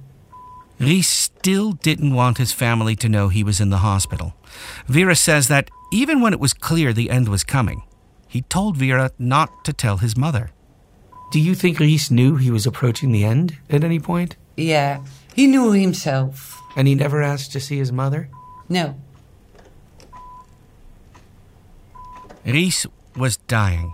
Ries 0.80 1.06
still 1.06 1.72
didn't 1.72 2.14
want 2.14 2.38
his 2.38 2.52
family 2.52 2.96
to 2.96 3.08
know 3.08 3.28
he 3.28 3.44
was 3.44 3.60
in 3.60 3.70
the 3.70 3.78
hospital. 3.78 4.34
Vera 4.86 5.14
says 5.14 5.46
that 5.46 5.70
even 5.92 6.20
when 6.20 6.32
it 6.32 6.40
was 6.40 6.54
clear 6.54 6.92
the 6.92 7.10
end 7.10 7.28
was 7.28 7.44
coming, 7.44 7.82
he 8.26 8.42
told 8.42 8.76
Vera 8.76 9.12
not 9.16 9.64
to 9.66 9.72
tell 9.72 9.98
his 9.98 10.16
mother. 10.16 10.50
Do 11.30 11.38
you 11.38 11.54
think 11.54 11.78
Ries 11.78 12.10
knew 12.10 12.34
he 12.34 12.50
was 12.50 12.66
approaching 12.66 13.12
the 13.12 13.24
end 13.24 13.58
at 13.68 13.84
any 13.84 14.00
point? 14.00 14.36
Yeah, 14.56 15.04
he 15.36 15.46
knew 15.46 15.70
himself. 15.70 16.60
And 16.74 16.88
he 16.88 16.96
never 16.96 17.22
asked 17.22 17.52
to 17.52 17.60
see 17.60 17.78
his 17.78 17.92
mother? 17.92 18.28
No. 18.68 18.96
Ries 22.44 22.86
was 23.16 23.36
dying. 23.36 23.92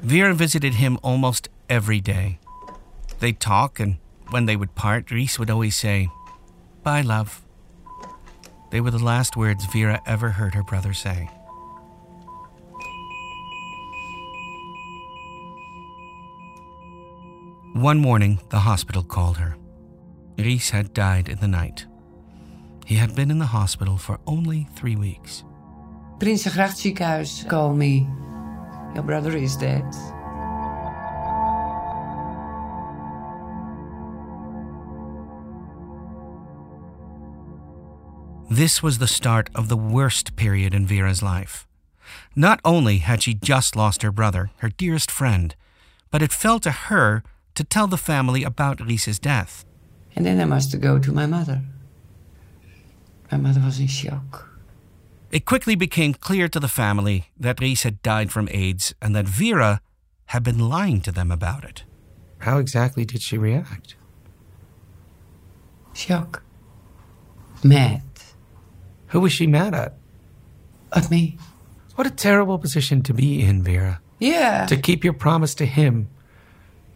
Vera 0.00 0.34
visited 0.34 0.74
him 0.74 0.98
almost 1.02 1.48
every 1.68 2.00
day. 2.00 2.38
They'd 3.20 3.40
talk, 3.40 3.78
and 3.78 3.98
when 4.30 4.46
they 4.46 4.56
would 4.56 4.74
part, 4.74 5.10
Ries 5.10 5.38
would 5.38 5.50
always 5.50 5.76
say, 5.76 6.08
Bye, 6.82 7.02
love. 7.02 7.42
They 8.70 8.80
were 8.80 8.90
the 8.90 8.98
last 8.98 9.36
words 9.36 9.66
Vera 9.66 10.00
ever 10.06 10.30
heard 10.30 10.54
her 10.54 10.62
brother 10.62 10.94
say. 10.94 11.30
One 17.74 17.98
morning, 17.98 18.40
the 18.48 18.60
hospital 18.60 19.02
called 19.02 19.36
her. 19.36 19.56
Ries 20.38 20.70
had 20.70 20.94
died 20.94 21.28
in 21.28 21.38
the 21.38 21.48
night. 21.48 21.86
He 22.86 22.96
had 22.96 23.14
been 23.14 23.30
in 23.30 23.38
the 23.38 23.46
hospital 23.46 23.96
for 23.96 24.18
only 24.26 24.68
three 24.74 24.96
weeks. 24.96 25.44
Prinsengracht 26.22 26.78
ziekenhuis, 26.78 27.44
call 27.48 27.74
me. 27.74 28.06
Your 28.94 29.02
brother 29.02 29.36
is 29.36 29.56
dead. 29.56 29.82
This 38.48 38.84
was 38.84 38.98
the 38.98 39.08
start 39.08 39.50
of 39.52 39.68
the 39.68 39.76
worst 39.76 40.36
period 40.36 40.74
in 40.74 40.86
Vera's 40.86 41.24
life. 41.24 41.66
Not 42.36 42.60
only 42.64 42.98
had 42.98 43.20
she 43.24 43.34
just 43.34 43.74
lost 43.74 44.02
her 44.02 44.12
brother, 44.12 44.50
her 44.58 44.68
dearest 44.68 45.10
friend, 45.10 45.56
but 46.12 46.22
it 46.22 46.30
fell 46.30 46.60
to 46.60 46.70
her 46.70 47.24
to 47.56 47.64
tell 47.64 47.88
the 47.88 47.96
family 47.96 48.44
about 48.44 48.80
Ries's 48.80 49.18
death. 49.18 49.64
And 50.14 50.24
then 50.24 50.40
I 50.40 50.44
must 50.44 50.80
go 50.80 51.00
to 51.00 51.10
my 51.10 51.26
mother. 51.26 51.62
My 53.32 53.38
mother 53.38 53.60
was 53.60 53.80
in 53.80 53.88
shock. 53.88 54.51
It 55.32 55.46
quickly 55.46 55.74
became 55.74 56.12
clear 56.12 56.46
to 56.48 56.60
the 56.60 56.68
family 56.68 57.30
that 57.40 57.58
Ries 57.58 57.84
had 57.84 58.02
died 58.02 58.30
from 58.30 58.50
AIDS 58.50 58.94
and 59.00 59.16
that 59.16 59.26
Vera 59.26 59.80
had 60.26 60.42
been 60.42 60.58
lying 60.58 61.00
to 61.00 61.10
them 61.10 61.30
about 61.30 61.64
it. 61.64 61.84
How 62.40 62.58
exactly 62.58 63.06
did 63.06 63.22
she 63.22 63.38
react? 63.38 63.96
Shock. 65.94 66.42
Mad. 67.64 68.02
Who 69.08 69.20
was 69.20 69.32
she 69.32 69.46
mad 69.46 69.74
at? 69.74 69.96
At 70.92 71.10
me. 71.10 71.38
What 71.94 72.06
a 72.06 72.10
terrible 72.10 72.58
position 72.58 73.02
to 73.04 73.14
be 73.14 73.40
in, 73.40 73.62
Vera. 73.62 74.02
Yeah. 74.18 74.66
To 74.66 74.76
keep 74.76 75.02
your 75.02 75.14
promise 75.14 75.54
to 75.56 75.64
him 75.66 76.08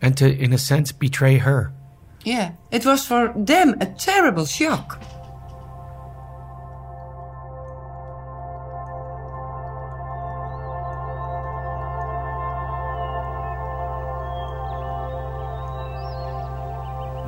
and 0.02 0.14
to, 0.18 0.30
in 0.30 0.52
a 0.52 0.58
sense, 0.58 0.92
betray 0.92 1.38
her. 1.38 1.72
Yeah. 2.22 2.52
It 2.70 2.84
was 2.84 3.06
for 3.06 3.32
them 3.34 3.76
a 3.80 3.86
terrible 3.86 4.44
shock. 4.44 5.02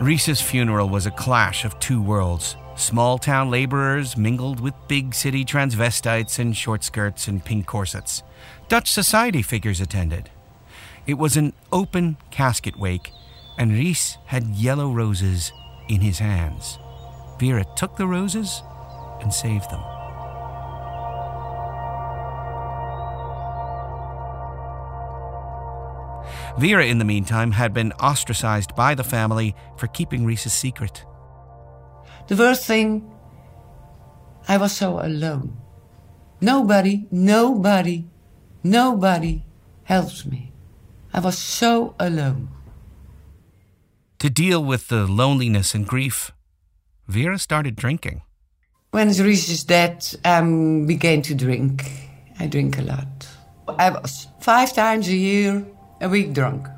Ries's 0.08 0.40
funeral 0.40 0.88
was 0.88 1.04
a 1.04 1.10
clash 1.10 1.66
of 1.66 1.78
two 1.80 2.00
worlds. 2.00 2.56
Small 2.76 3.18
town 3.18 3.50
laborers 3.50 4.16
mingled 4.16 4.58
with 4.58 4.72
big 4.88 5.14
city 5.14 5.44
transvestites 5.44 6.38
in 6.38 6.54
short 6.54 6.82
skirts 6.82 7.28
and 7.28 7.44
pink 7.44 7.66
corsets. 7.66 8.22
Dutch 8.68 8.90
society 8.90 9.42
figures 9.42 9.82
attended. 9.82 10.30
It 11.06 11.18
was 11.18 11.36
an 11.36 11.52
open 11.72 12.16
casket 12.30 12.78
wake, 12.78 13.12
and 13.58 13.70
Ries 13.70 14.16
had 14.24 14.46
yellow 14.46 14.90
roses 14.90 15.52
in 15.90 16.00
his 16.00 16.20
hands. 16.20 16.78
Vera 17.38 17.66
took 17.76 17.98
the 17.98 18.06
roses 18.06 18.62
and 19.20 19.30
saved 19.30 19.70
them. 19.70 19.97
Vera, 26.58 26.84
in 26.84 26.98
the 26.98 27.04
meantime, 27.04 27.52
had 27.52 27.72
been 27.72 27.92
ostracized 27.92 28.74
by 28.74 28.92
the 28.92 29.04
family 29.04 29.54
for 29.76 29.86
keeping 29.86 30.26
Ries's 30.26 30.52
secret. 30.52 31.04
The 32.26 32.34
worst 32.34 32.66
thing, 32.66 33.08
I 34.48 34.56
was 34.56 34.72
so 34.72 34.98
alone. 34.98 35.56
Nobody, 36.40 37.06
nobody, 37.12 38.06
nobody 38.64 39.44
helps 39.84 40.26
me. 40.26 40.52
I 41.14 41.20
was 41.20 41.38
so 41.38 41.94
alone. 42.00 42.48
To 44.18 44.28
deal 44.28 44.64
with 44.64 44.88
the 44.88 45.06
loneliness 45.06 45.76
and 45.76 45.86
grief, 45.86 46.32
Vera 47.06 47.38
started 47.38 47.76
drinking. 47.76 48.22
When 48.90 49.08
Ries 49.08 49.48
is 49.48 49.62
dead, 49.62 50.04
I 50.24 50.38
um, 50.38 50.86
began 50.86 51.22
to 51.22 51.36
drink. 51.36 51.88
I 52.40 52.48
drink 52.48 52.78
a 52.78 52.82
lot. 52.82 53.28
I 53.78 53.90
was 53.90 54.26
five 54.40 54.72
times 54.72 55.06
a 55.06 55.14
year 55.16 55.64
a 56.00 56.08
week 56.08 56.32
drunk. 56.32 56.68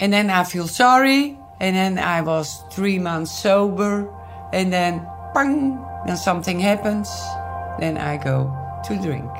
And 0.00 0.12
then 0.12 0.30
I 0.30 0.44
feel 0.44 0.66
sorry, 0.66 1.38
and 1.60 1.76
then 1.76 1.98
I 1.98 2.22
was 2.22 2.62
three 2.72 2.98
months 2.98 3.30
sober, 3.30 4.08
and 4.52 4.72
then, 4.72 5.06
bang, 5.34 5.78
then 6.06 6.16
something 6.16 6.58
happens, 6.58 7.08
then 7.78 7.96
I 7.96 8.16
go 8.16 8.52
to 8.86 8.96
drink. 9.00 9.30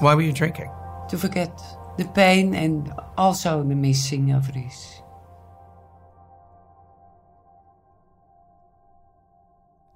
Why 0.00 0.14
were 0.14 0.22
you 0.22 0.32
drinking? 0.32 0.70
To 1.08 1.18
forget 1.18 1.50
the 1.96 2.04
pain 2.04 2.54
and 2.54 2.92
also 3.16 3.62
the 3.62 3.74
missing 3.74 4.30
of 4.30 4.48
Ries. 4.54 5.02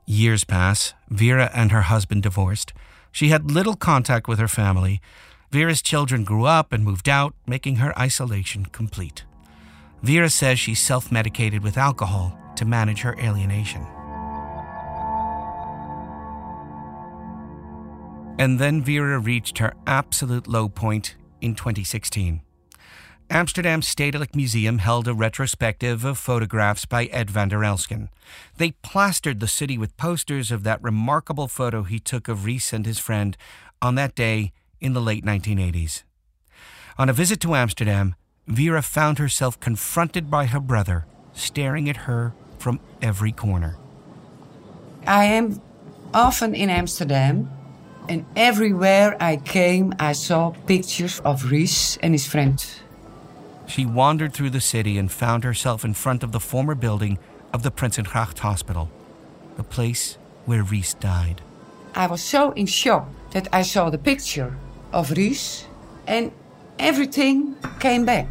Years 0.06 0.44
pass. 0.44 0.94
Vera 1.08 1.50
and 1.54 1.70
her 1.70 1.82
husband 1.82 2.22
divorced. 2.22 2.72
She 3.12 3.28
had 3.28 3.50
little 3.50 3.76
contact 3.76 4.26
with 4.26 4.38
her 4.38 4.48
family. 4.48 5.00
Vera's 5.52 5.82
children 5.82 6.24
grew 6.24 6.46
up 6.46 6.72
and 6.72 6.82
moved 6.82 7.10
out, 7.10 7.34
making 7.46 7.76
her 7.76 7.96
isolation 7.98 8.64
complete. 8.64 9.24
Vera 10.02 10.30
says 10.30 10.58
she 10.58 10.74
self 10.74 11.12
medicated 11.12 11.62
with 11.62 11.76
alcohol 11.76 12.38
to 12.56 12.64
manage 12.64 13.02
her 13.02 13.14
alienation. 13.20 13.86
And 18.38 18.58
then 18.58 18.82
Vera 18.82 19.18
reached 19.18 19.58
her 19.58 19.74
absolute 19.86 20.48
low 20.48 20.70
point 20.70 21.16
in 21.42 21.54
2016. 21.54 22.40
Amsterdam's 23.28 23.86
Stedelijk 23.86 24.34
Museum 24.34 24.78
held 24.78 25.06
a 25.06 25.14
retrospective 25.14 26.02
of 26.02 26.16
photographs 26.16 26.86
by 26.86 27.04
Ed 27.06 27.30
van 27.30 27.48
der 27.48 27.60
Elsken. 27.60 28.08
They 28.56 28.70
plastered 28.82 29.40
the 29.40 29.46
city 29.46 29.76
with 29.76 29.96
posters 29.98 30.50
of 30.50 30.64
that 30.64 30.82
remarkable 30.82 31.46
photo 31.46 31.82
he 31.82 31.98
took 31.98 32.26
of 32.26 32.46
Ries 32.46 32.72
and 32.72 32.86
his 32.86 32.98
friend 32.98 33.36
on 33.82 33.96
that 33.96 34.14
day 34.14 34.52
in 34.82 34.92
the 34.92 35.00
late 35.00 35.24
1980s. 35.24 36.02
On 36.98 37.08
a 37.08 37.12
visit 37.12 37.40
to 37.40 37.54
Amsterdam, 37.54 38.14
Vera 38.46 38.82
found 38.82 39.18
herself 39.18 39.58
confronted 39.60 40.30
by 40.30 40.46
her 40.46 40.60
brother, 40.60 41.06
staring 41.32 41.88
at 41.88 42.08
her 42.08 42.34
from 42.58 42.80
every 43.00 43.32
corner. 43.32 43.76
I 45.06 45.24
am 45.24 45.62
often 46.12 46.54
in 46.54 46.68
Amsterdam, 46.68 47.50
and 48.08 48.26
everywhere 48.36 49.16
I 49.20 49.36
came, 49.36 49.94
I 49.98 50.12
saw 50.12 50.50
pictures 50.66 51.20
of 51.20 51.50
Ries 51.50 51.98
and 52.02 52.12
his 52.12 52.26
friend. 52.26 52.62
She 53.66 53.86
wandered 53.86 54.34
through 54.34 54.50
the 54.50 54.60
city 54.60 54.98
and 54.98 55.10
found 55.10 55.44
herself 55.44 55.84
in 55.84 55.94
front 55.94 56.22
of 56.22 56.32
the 56.32 56.40
former 56.40 56.74
building 56.74 57.18
of 57.52 57.62
the 57.62 57.70
Prinsengracht 57.70 58.40
Hospital, 58.40 58.90
the 59.56 59.64
place 59.64 60.18
where 60.44 60.62
Ries 60.62 60.94
died. 60.94 61.40
I 61.94 62.06
was 62.06 62.22
so 62.22 62.50
in 62.52 62.66
shock 62.66 63.08
that 63.30 63.48
I 63.52 63.62
saw 63.62 63.88
the 63.88 63.98
picture 63.98 64.56
of 64.92 65.10
Ries 65.10 65.66
and 66.06 66.32
everything 66.78 67.56
came 67.80 68.04
back. 68.04 68.28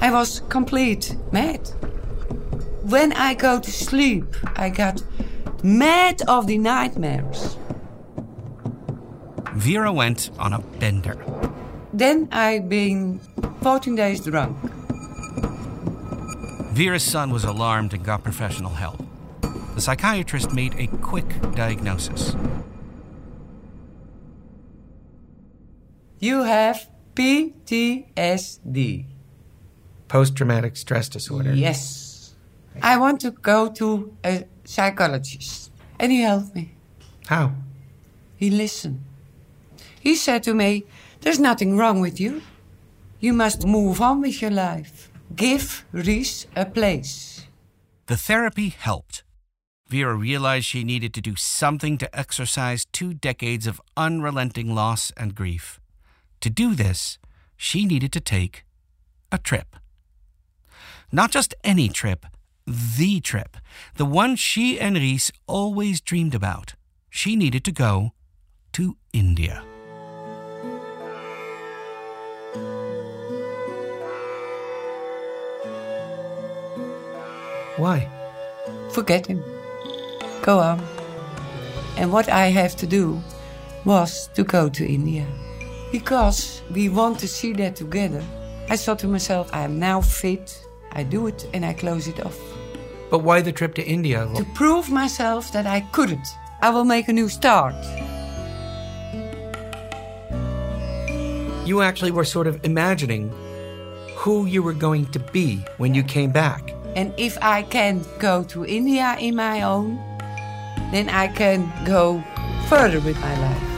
I 0.00 0.10
was 0.10 0.40
complete 0.48 1.16
mad. 1.32 1.68
When 2.82 3.12
I 3.14 3.34
go 3.34 3.58
to 3.58 3.70
sleep, 3.70 4.26
I 4.56 4.68
got 4.68 5.02
mad 5.62 6.20
of 6.28 6.46
the 6.46 6.58
nightmares. 6.58 7.56
Vera 9.54 9.92
went 9.92 10.30
on 10.38 10.52
a 10.52 10.58
bender. 10.58 11.16
Then 11.92 12.28
I 12.32 12.58
been 12.58 13.20
14 13.62 13.94
days 13.94 14.20
drunk. 14.20 14.58
Vera's 16.72 17.04
son 17.04 17.30
was 17.30 17.44
alarmed 17.44 17.94
and 17.94 18.04
got 18.04 18.24
professional 18.24 18.72
help. 18.72 19.00
The 19.74 19.80
psychiatrist 19.80 20.52
made 20.52 20.74
a 20.76 20.88
quick 20.88 21.26
diagnosis. 21.54 22.34
You 26.24 26.44
have 26.44 26.88
PTSD. 27.16 29.04
Post 30.08 30.34
traumatic 30.34 30.74
stress 30.78 31.10
disorder. 31.10 31.52
Yes. 31.52 32.34
I 32.80 32.96
want 32.96 33.20
to 33.20 33.30
go 33.30 33.68
to 33.72 34.16
a 34.24 34.46
psychologist. 34.64 35.70
And 36.00 36.10
he 36.10 36.22
helped 36.22 36.54
me. 36.54 36.76
How? 37.26 37.52
He 38.36 38.48
listened. 38.48 39.04
He 40.00 40.14
said 40.14 40.42
to 40.44 40.54
me, 40.54 40.84
There's 41.20 41.38
nothing 41.38 41.76
wrong 41.76 42.00
with 42.00 42.18
you. 42.18 42.40
You 43.20 43.34
must 43.34 43.66
move 43.66 44.00
on 44.00 44.22
with 44.22 44.40
your 44.40 44.50
life. 44.50 45.10
Give 45.36 45.84
Ries 45.92 46.46
a 46.56 46.64
place. 46.64 47.44
The 48.06 48.16
therapy 48.16 48.70
helped. 48.70 49.24
Vera 49.88 50.14
realized 50.14 50.64
she 50.64 50.84
needed 50.84 51.12
to 51.12 51.20
do 51.20 51.36
something 51.36 51.98
to 51.98 52.08
exorcise 52.18 52.86
two 52.86 53.12
decades 53.12 53.66
of 53.66 53.78
unrelenting 53.94 54.74
loss 54.74 55.12
and 55.18 55.34
grief. 55.34 55.80
To 56.44 56.50
do 56.50 56.74
this, 56.74 57.16
she 57.56 57.86
needed 57.86 58.12
to 58.12 58.20
take 58.20 58.66
a 59.32 59.38
trip. 59.38 59.76
Not 61.10 61.30
just 61.30 61.54
any 61.64 61.88
trip, 61.88 62.26
the 62.66 63.18
trip, 63.20 63.56
the 63.96 64.04
one 64.04 64.36
she 64.36 64.78
and 64.78 64.94
Ries 64.94 65.32
always 65.46 66.02
dreamed 66.02 66.34
about. 66.34 66.74
She 67.08 67.34
needed 67.34 67.64
to 67.64 67.72
go 67.72 68.12
to 68.74 68.98
India. 69.14 69.64
Why? 77.78 78.06
Forget 78.90 79.28
him. 79.28 79.42
Go 80.42 80.58
on. 80.58 80.86
And 81.96 82.12
what 82.12 82.28
I 82.28 82.48
have 82.48 82.76
to 82.76 82.86
do 82.86 83.22
was 83.86 84.28
to 84.34 84.44
go 84.44 84.68
to 84.68 84.86
India. 84.86 85.26
Because 85.94 86.60
we 86.72 86.88
want 86.88 87.20
to 87.20 87.28
see 87.28 87.52
that 87.52 87.76
together. 87.76 88.20
I 88.68 88.76
thought 88.76 88.98
to 88.98 89.06
myself, 89.06 89.48
I 89.52 89.62
am 89.62 89.78
now 89.78 90.00
fit. 90.00 90.60
I 90.90 91.04
do 91.04 91.28
it 91.28 91.46
and 91.54 91.64
I 91.64 91.72
close 91.72 92.08
it 92.08 92.18
off. 92.26 92.36
But 93.12 93.20
why 93.20 93.42
the 93.42 93.52
trip 93.52 93.76
to 93.76 93.86
India? 93.86 94.28
To 94.34 94.44
prove 94.56 94.90
myself 94.90 95.52
that 95.52 95.66
I 95.66 95.82
couldn't. 95.92 96.26
I 96.62 96.70
will 96.70 96.84
make 96.84 97.06
a 97.06 97.12
new 97.12 97.28
start. 97.28 97.76
You 101.64 101.80
actually 101.80 102.10
were 102.10 102.24
sort 102.24 102.48
of 102.48 102.58
imagining 102.64 103.30
who 104.16 104.46
you 104.46 104.64
were 104.64 104.74
going 104.74 105.06
to 105.12 105.20
be 105.20 105.64
when 105.76 105.94
you 105.94 106.02
came 106.02 106.32
back. 106.32 106.74
And 106.96 107.14
if 107.16 107.38
I 107.40 107.62
can 107.62 108.04
go 108.18 108.42
to 108.50 108.66
India 108.66 109.16
in 109.20 109.36
my 109.36 109.62
own, 109.62 109.98
then 110.90 111.08
I 111.08 111.28
can 111.28 111.70
go 111.86 112.20
further 112.68 112.98
with 112.98 113.16
my 113.20 113.38
life. 113.38 113.73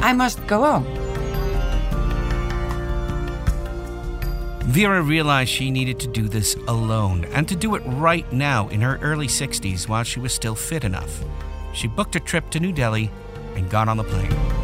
I 0.00 0.12
must 0.12 0.46
go 0.46 0.62
on. 0.62 0.84
Vera 4.68 5.02
realized 5.02 5.50
she 5.50 5.70
needed 5.70 5.98
to 6.00 6.06
do 6.06 6.28
this 6.28 6.54
alone 6.68 7.24
and 7.32 7.48
to 7.48 7.56
do 7.56 7.74
it 7.74 7.82
right 7.86 8.30
now 8.32 8.68
in 8.68 8.80
her 8.82 8.98
early 8.98 9.26
60s 9.26 9.88
while 9.88 10.04
she 10.04 10.20
was 10.20 10.32
still 10.32 10.54
fit 10.54 10.84
enough. 10.84 11.24
She 11.72 11.88
booked 11.88 12.16
a 12.16 12.20
trip 12.20 12.50
to 12.50 12.60
New 12.60 12.72
Delhi 12.72 13.10
and 13.56 13.70
got 13.70 13.88
on 13.88 13.96
the 13.96 14.04
plane. 14.04 14.57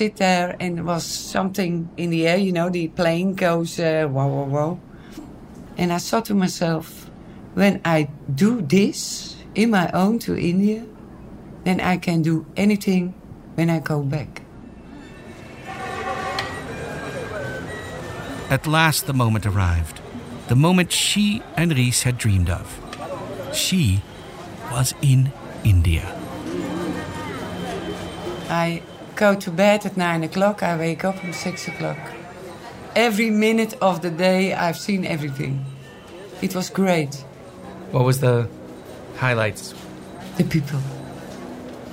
Sit 0.00 0.16
there 0.16 0.56
and 0.60 0.78
there 0.78 0.84
was 0.84 1.04
something 1.04 1.90
in 1.98 2.08
the 2.08 2.26
air, 2.26 2.38
you 2.38 2.52
know, 2.52 2.70
the 2.70 2.88
plane 2.88 3.34
goes 3.34 3.78
uh, 3.78 4.08
whoa, 4.08 4.26
whoa, 4.26 4.48
whoa. 4.48 4.80
And 5.76 5.92
I 5.92 5.98
thought 5.98 6.24
to 6.32 6.34
myself, 6.34 7.10
when 7.52 7.82
I 7.84 8.08
do 8.34 8.62
this 8.62 9.36
in 9.54 9.68
my 9.68 9.90
own 9.92 10.18
to 10.20 10.32
India, 10.38 10.86
then 11.64 11.80
I 11.84 11.98
can 11.98 12.22
do 12.22 12.46
anything 12.56 13.12
when 13.56 13.68
I 13.68 13.80
go 13.80 14.00
back. 14.00 14.40
At 18.48 18.66
last, 18.66 19.04
the 19.04 19.12
moment 19.12 19.44
arrived. 19.44 20.00
The 20.48 20.56
moment 20.56 20.92
she 20.92 21.42
and 21.58 21.76
Ries 21.76 22.04
had 22.04 22.16
dreamed 22.16 22.48
of. 22.48 22.64
She 23.52 24.00
was 24.72 24.94
in 25.02 25.30
India. 25.62 26.08
I 28.48 28.80
go 29.16 29.34
to 29.34 29.50
bed 29.50 29.86
at 29.86 29.96
nine 29.96 30.22
o'clock, 30.22 30.62
I 30.62 30.76
wake 30.76 31.04
up 31.04 31.24
at 31.24 31.34
six 31.34 31.68
o'clock. 31.68 31.98
Every 32.96 33.30
minute 33.30 33.74
of 33.80 34.00
the 34.02 34.10
day, 34.10 34.52
I've 34.52 34.78
seen 34.78 35.04
everything. 35.04 35.64
It 36.42 36.54
was 36.54 36.70
great. 36.70 37.14
What 37.92 38.04
was 38.04 38.20
the 38.20 38.48
highlights? 39.16 39.74
The 40.36 40.44
people. 40.44 40.80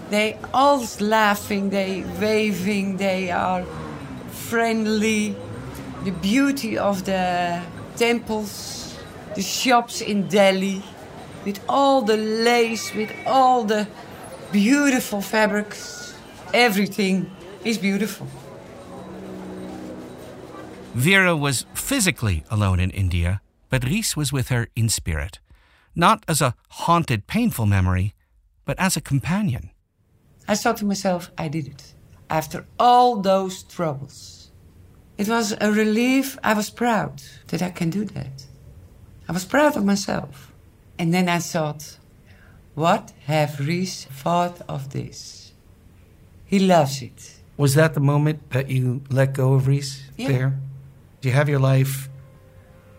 They 0.10 0.38
all 0.53 0.86
laughing, 0.99 1.69
they 1.69 2.03
waving, 2.19 2.97
they 2.97 3.30
are 3.30 3.63
friendly. 4.30 5.36
The 6.03 6.12
beauty 6.12 6.77
of 6.77 7.03
the 7.03 7.62
temples, 7.97 8.95
the 9.36 9.41
shops 9.41 9.99
in 9.99 10.27
Delhi, 10.30 10.82
with 11.43 11.60
all 11.67 12.01
the 12.01 12.15
lace, 12.15 12.93
with 12.93 13.12
all 13.25 13.63
the 13.63 13.88
beautiful 14.51 15.21
fabrics. 15.21 15.97
Everything 16.58 17.30
is 17.63 17.78
beautiful. 17.78 18.26
Vera 20.96 21.36
was 21.36 21.67
physically 21.76 22.43
alone 22.50 22.80
in 22.80 22.89
India, 22.89 23.41
but 23.70 23.84
Ries 23.84 24.17
was 24.17 24.34
with 24.34 24.48
her 24.50 24.67
in 24.76 24.89
spirit, 24.89 25.38
not 25.96 26.24
as 26.28 26.41
a 26.41 26.56
haunted, 26.70 27.28
painful 27.28 27.67
memory, 27.67 28.15
but 28.65 28.80
as 28.80 28.98
a 28.98 29.02
companion. 29.02 29.70
I 30.48 30.56
thought 30.56 30.78
to 30.78 30.86
myself, 30.86 31.30
I 31.38 31.48
did 31.48 31.67
it. 31.67 31.93
After 32.28 32.65
all 32.80 33.22
those 33.22 33.62
troubles. 33.62 34.50
It 35.15 35.30
was 35.30 35.56
a 35.62 35.72
relief. 35.72 36.39
I 36.43 36.56
was 36.56 36.72
proud 36.72 37.22
that 37.50 37.62
I 37.62 37.70
can 37.70 37.91
do 37.91 38.04
that. 38.06 38.48
I 39.30 39.32
was 39.32 39.46
proud 39.46 39.78
of 39.78 39.86
myself. 39.86 40.52
And 40.98 41.13
then 41.13 41.30
I 41.30 41.38
thought, 41.38 42.00
what 42.74 43.13
have 43.28 43.60
Ries 43.60 44.06
thought 44.06 44.60
of 44.67 44.89
this? 44.89 45.47
He 46.48 46.60
loves 46.60 47.02
it. 47.02 47.34
Was 47.58 47.74
that 47.74 47.94
the 47.94 48.00
moment 48.00 48.50
that 48.52 48.70
you 48.70 49.02
let 49.10 49.34
go 49.34 49.54
of 49.54 49.68
Ries 49.68 50.02
Yeah. 50.16 50.28
there? 50.28 50.60
You 51.22 51.32
have 51.34 51.50
your 51.50 51.60
life 51.60 52.10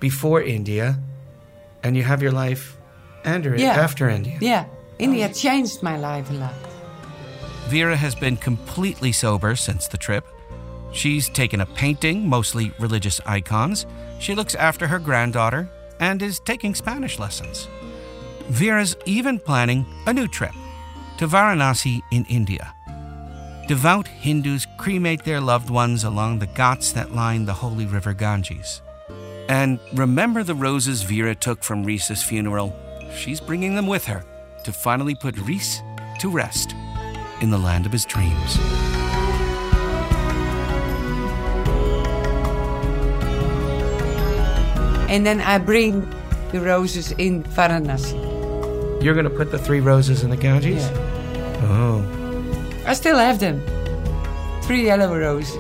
before 0.01 0.43
India, 0.43 0.99
and 1.83 1.97
you 1.97 2.03
have 2.05 2.23
your 2.23 2.33
life 2.33 2.77
under 3.25 3.57
Yeah. 3.57 3.85
after 3.85 4.09
India. 4.09 4.37
Yeah, 4.41 4.65
India 4.99 5.29
changed 5.33 5.83
my 5.83 5.97
life 5.97 6.31
a 6.31 6.35
lot. 6.35 6.55
Vera 7.69 7.97
has 7.97 8.15
been 8.15 8.37
completely 8.37 9.13
sober 9.13 9.57
since 9.57 9.89
the 9.89 9.97
trip. 9.99 10.25
She's 10.93 11.29
taken 11.29 11.61
a 11.61 11.67
painting, 11.67 12.29
mostly 12.29 12.73
religious 12.79 13.21
icons. 13.27 13.87
She 14.19 14.35
looks 14.35 14.55
after 14.55 14.87
her 14.89 14.99
granddaughter 14.99 15.69
and 16.01 16.23
is 16.23 16.41
taking 16.41 16.75
Spanish 16.75 17.19
lessons. 17.19 17.69
Vera's 18.49 18.97
even 19.05 19.39
planning 19.39 19.85
a 20.07 20.13
new 20.13 20.27
trip 20.29 20.55
to 21.19 21.27
Varanasi 21.29 22.01
in 22.11 22.25
India. 22.27 22.75
Devout 23.69 24.09
Hindus 24.09 24.67
cremate 24.79 25.25
their 25.25 25.43
loved 25.43 25.69
ones 25.69 26.03
along 26.03 26.39
the 26.39 26.47
ghats 26.47 26.91
that 26.93 27.13
line 27.13 27.45
the 27.45 27.53
holy 27.53 27.85
river 27.85 28.15
Ganges. 28.15 28.81
And 29.47 29.79
remember 29.93 30.43
the 30.43 30.55
roses 30.55 31.03
Vera 31.03 31.35
took 31.35 31.63
from 31.63 31.85
Ries's 31.85 32.23
funeral? 32.23 32.75
She's 33.15 33.41
bringing 33.43 33.75
them 33.75 33.87
with 33.87 34.07
her 34.07 34.25
to 34.65 34.73
finally 34.73 35.15
put 35.15 35.37
Ries 35.37 35.83
to 36.21 36.31
rest 36.31 36.75
in 37.43 37.51
the 37.51 37.59
land 37.59 37.85
of 37.85 37.93
his 37.93 38.07
dreams. 38.07 38.57
And 45.11 45.27
then 45.27 45.43
I 45.43 45.59
bring 45.59 46.09
the 46.53 46.63
roses 46.63 47.13
in 47.13 47.45
Varanasi. 47.45 49.05
You're 49.05 49.13
going 49.13 49.25
to 49.25 49.37
put 49.37 49.51
the 49.51 49.59
three 49.59 49.81
roses 49.81 50.23
in 50.23 50.31
the 50.31 50.39
Ganges? 50.39 50.89
Oh. 51.65 52.28
I 52.89 52.95
still 52.95 53.19
have 53.19 53.39
them. 53.39 53.61
Three 54.63 54.87
yellow 54.87 55.15
roses. 55.15 55.55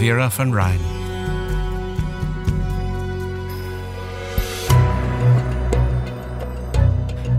Vera 0.00 0.30
van 0.30 0.52
Rijn. 0.52 0.80